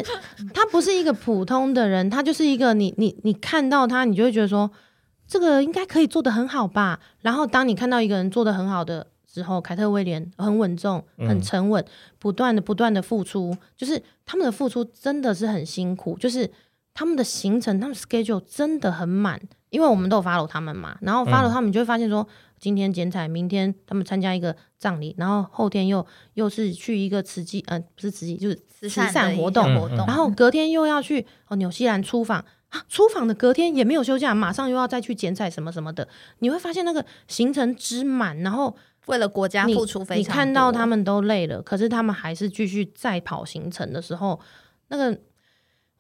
[0.54, 4.70] 他不是一个普通的人，他就是一个你你你看到他，你就会觉得说，
[5.28, 6.99] 这个应该可以做得很好吧。
[7.22, 11.84] 然后当你看到一个人做得很好的时候，凯特威廉很稳重、很嗯沉稳，
[12.20, 16.51] 不断的不断的付出，就是他们的付出真的是很辛苦，就是
[16.93, 21.51] 他们的行程、他们 schedule 真的很满，因为我们都有 follow 他们嘛，然后 follow 嗯。
[21.51, 22.27] 他们，你就会发现说，
[22.59, 32.43] 今天剪彩，明天他们参加一个葬礼，然后后天又又是去一个慈济，呃，不是慈济，就是慈善活动，活动，然后隔天又要去哦纽西兰出访。
[32.69, 36.07] 啊，出访的隔天也没有休假，马上又要再去剪彩什么什么的，
[36.39, 38.75] 你会发现那个行程之满，然后
[39.05, 44.39] 为了国家付出非常你常看到他们都累了，可是他们还是继续再跑行程的时候，
[44.87, 45.15] 那个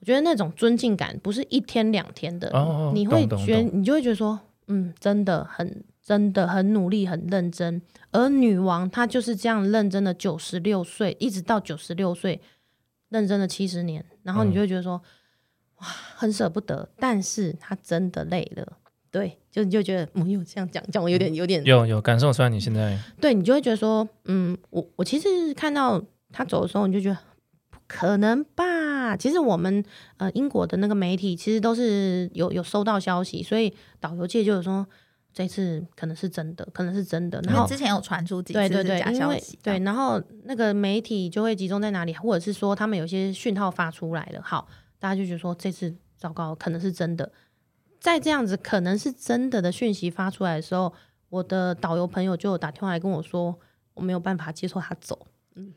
[0.03, 4.37] 我觉得那种尊敬感不是一天两天的，哦你会觉得你就会觉得说，
[4.67, 7.81] 嗯，真的很真的很努力很认真，
[8.11, 12.41] 而女王她就是这样认真的九十六岁，一直到九十六岁，
[13.07, 15.01] 认真的七十年，然后你嗯就会觉得说，
[15.77, 15.87] 哇，
[16.17, 18.79] 很舍不得，但是她真的累了。
[19.09, 27.17] 对，就你就觉得，嗯，有这样讲，讲我有点有点有有感受出来你现在对你就会觉得说，嗯，我我其实看到他走的时候，你就觉得
[27.69, 28.65] 不可能吧？
[29.15, 29.83] 其实我们
[30.17, 34.85] 呃英国的那个媒体其实都是有有收到消息，所以导游界就有说
[35.33, 37.41] 这次可能是真的，可能是真的。
[37.43, 44.67] 然后之前有传出几次假消息，对，然后那个媒体就会集中在哪里，或者是说他们有些讯号发出来了，好，
[44.99, 47.31] 大家就觉得说这次糟糕，可能是真的。
[47.99, 50.93] 在这样子可能是真的的讯息发出来的时候，
[51.29, 53.57] 我的导游朋友就有打电话来跟我说，
[53.93, 55.25] 我没有办法接受他走。
[55.55, 55.73] 嗯，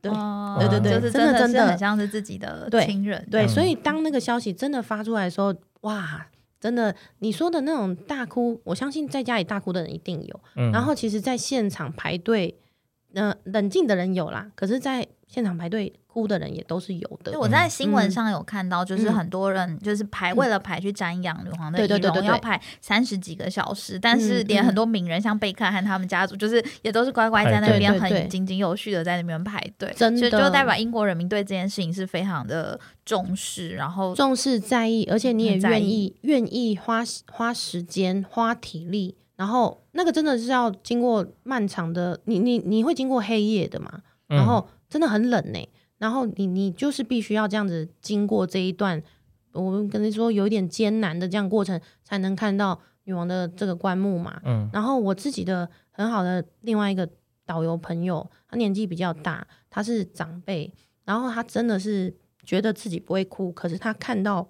[0.00, 6.26] 对、哦对对对就是真的真的很像是自己的对亲人，对，嗯所以当那个消息真的发出来的时候，哇，
[6.60, 10.40] 真的你说的那种大哭，我相信在家里大哭的人一定有。
[10.56, 12.58] 嗯，然后其实，在现场排队，
[13.14, 17.36] 呃，冷静的人有啦，可是，在现场排队哭的人也都是有的对，。
[17.36, 44.00] 我在新闻上有看到，就是嗯很多人就是排为了排去瞻仰女皇的仪容，对对对对对要排三十几个小时，但是嗯连嗯很多名人，像贝克汉他们家族，就是也都是乖乖在那边对对很井井有序的在那边排队，真的就代表英国人民对这件事情是非常的重视，然后重视在意，而且你也在愿意愿意花花时间花体力，然后那个真的是要经过漫长的，你你你会经过黑夜的嘛？
[44.30, 45.68] 嗯然后真的很冷呢、
[45.98, 49.02] 然后你你就是必须要这样子经过这一段，
[49.52, 54.40] 我们跟你说有一点艰难的这样过程，才能看到女王的这个棺木嘛。
[54.44, 57.08] 嗯然后我自己的很好的另外一个
[57.44, 60.72] 导游朋友，他年纪比较大，他是长辈，
[61.04, 64.48] 然后他真的是觉得自己不会哭，可是他看到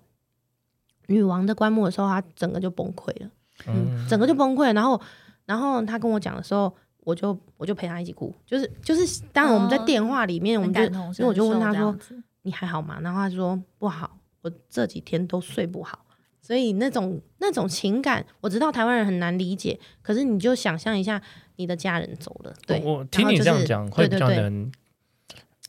[1.07, 3.31] 女王的棺木的时候，他整个就崩溃了，
[3.67, 4.75] 嗯整个就崩溃。
[4.75, 5.01] 然后，
[5.47, 6.75] 然后他跟我讲的时候，
[7.09, 11.97] 我就我就陪他一起哭，就是就是，当然我们在哦电话里面，我们就因为我就问他说
[12.43, 12.99] 你还好吗？
[13.01, 16.05] 然后他说不好，我这几天都睡不好。
[16.43, 21.23] 所以那种那种情感，我知道台湾人很难理解，可是你就想象一下，
[21.57, 24.71] 你的家人走了，对，我我听你这样讲，会比较能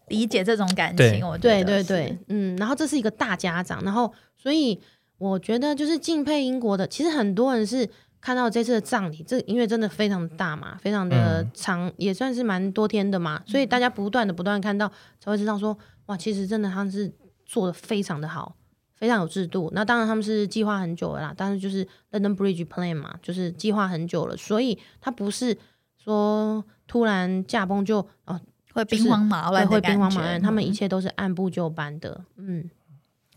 [0.09, 1.25] 理解这种感情。
[1.25, 4.77] 我觉对对对，嗯，然后这是一个大家长，然后所以
[5.17, 7.89] 我觉得就是敬佩英国的，其实很多人是
[8.21, 17.11] 看到这次的葬礼，这因为真的非常大嘛，非常的嗯长，也算是蛮多天的嘛，所以大家不断的不断看到，才会知道说，哇，其实真的他们是
[17.45, 18.55] 做的非常的好。
[18.95, 25.57] 非常有制度，那当然他们是计划很久了啦，但是就是 London Bridge Plan 嘛，就是计划很久了，所以他不是
[25.97, 28.37] 说突然驾崩就哦
[28.73, 32.25] 会兵荒马乱会，兵荒马乱，他们一嗯切都是按部就班的。
[32.35, 32.69] 嗯，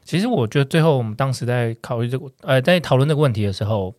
[0.03, 3.95] 其实我觉得最后我们当时在考虑这个呃，在讨论这个问题的时候，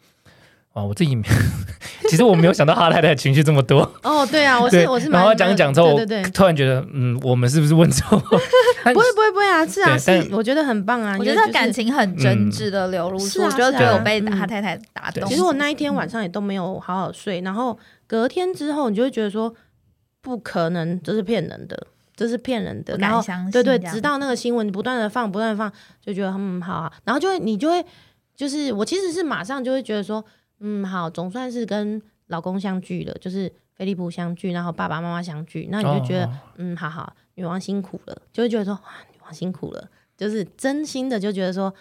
[0.73, 1.23] 啊，我自己没
[2.09, 3.79] 其实我没有想到哈太太情绪这么多。
[4.01, 8.21] 哦，对啊，我是我是然后蛮讲一讲之后，对对对，突然觉得，嗯，我们是不是问错？
[8.83, 11.71] 但不会不会不会啊，是啊，是我觉得很棒啊，我觉得感。
[11.71, 15.29] 情很真挚的流露出，是啊我觉得是啊有被嗯哈太太打对动。
[15.29, 19.51] 其实我那一天晚上也都没有好好睡，然后隔天之后，你就会觉得说，
[20.21, 22.95] 不可能，这是骗人的，这是骗人的。
[22.97, 27.83] 然后对对，直到那个新闻不断的放，不断的放，就觉得嗯好啊，然后就会你就会
[28.35, 30.23] 就是我其实是马上就会觉得说，
[30.65, 41.73] 嗯好，总算是跟老公相聚了，就是菲利普相聚，然后爸爸妈妈相聚，那你就觉得、哦嗯好好，女王辛苦了，就会觉得说哇女王辛苦了，就是真心的就觉得说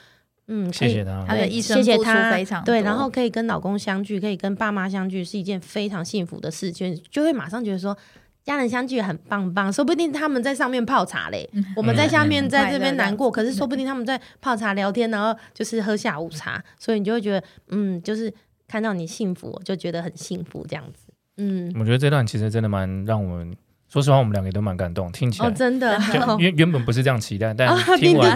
[0.48, 1.34] 嗯可以谢谢他她。
[1.34, 7.96] 的对一生付出谢谢他非常对，然后可以跟老公相聚，可以跟爸妈相聚，是一件非常幸福的事情，就会马上觉得说。
[8.44, 18.34] 家人相聚很棒棒，说不定他们在上面泡茶嘞，我们在下面嗯在这边难过，可是说不定他们在泡茶聊天，然后就是喝下午茶，所以你就会觉得，嗯，就是
[18.72, 23.54] 看到你幸福，我就觉得很幸福这样子，嗯，我觉得这段其实真的蛮让我们，
[23.86, 25.46] 说实话，我们两个也都蛮感动，听起来。
[25.46, 26.00] 哦，真的，
[26.40, 28.34] 原原本不是这样期待，但啊听完，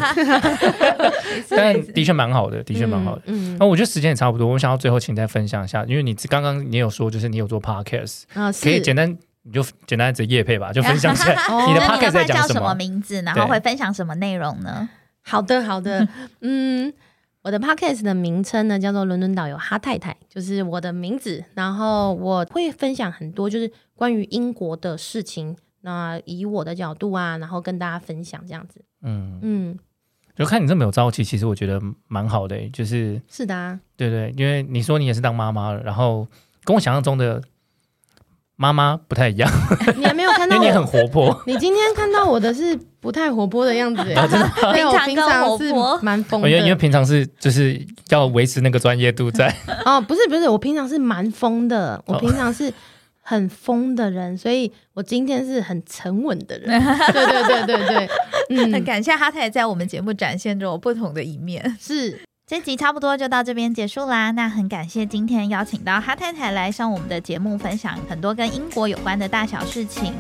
[1.49, 3.23] 但的确蛮好的，的确蛮好的。
[3.29, 12.75] 嗯，那我觉得时间也差不多，我想要最后请再分享一下，因为你刚刚你有说，就是你有做 podcast，啊，可以是简单你就简单直接夜配吧，就 分享一下哦你的 podcast 在讲叫什么。
[12.75, 13.23] 名字？
[13.23, 14.87] 然后对会分享什么内容呢？
[15.23, 16.07] 好的，好的，
[16.43, 16.93] 嗯，
[17.47, 21.45] 我的 podcast 的名称呢叫做“伦敦导游哈太太”，就是我的名字。
[21.55, 28.85] 然后我会分享很多就是关于英国的事情，那以我的角度啊，然后跟大家分享这样子。
[29.03, 29.79] 嗯，嗯，
[30.35, 36.27] 就看你这么有朝气，其实我觉得蛮好的、就是是的啊，对对，因为你说你也是当妈妈了，然后
[36.65, 37.41] 跟我想象中的
[38.57, 39.49] 妈妈不太一样，
[39.97, 41.41] 你还没有看因为你很，活泼。
[41.47, 42.77] 你今天看到我的是
[43.07, 46.75] 不太活泼的样子平 平常是活泼蛮疯的因为因为。
[46.75, 49.55] 平常是就是要维持那个专业度在，
[49.87, 52.73] 哦，不是不是，我平常是蛮疯的，我哦平常是
[53.23, 56.83] 很疯的人，所以我今天是很沉稳的人。
[57.13, 58.09] 对对对对对，
[58.51, 61.77] 嗯很嗯，感谢哈太在我们节目展现着我不同的一面。
[61.81, 64.33] 是这集差不多就到这边结束啦。
[64.33, 70.13] 那很感谢今天邀请到哈太太来上我们的节目，分享很多跟英国有关的大小事情。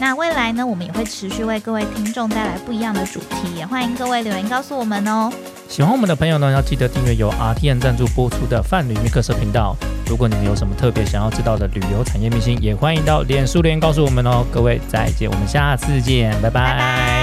[0.00, 5.30] 那未来呢，我们也会持续为各位听众带来不一样的主题，也欢迎各位留言告诉我们哦。
[5.68, 9.76] 喜欢我们的朋友呢，要记得订阅由 RTN 赞助播出的泛旅密克社频道。
[10.06, 14.44] 如果你们有什么特别想要知道的旅游产业明星，也欢迎到脸书留言告诉我们哦。
[14.50, 17.19] 各位再见，我们下次见，拜拜拜。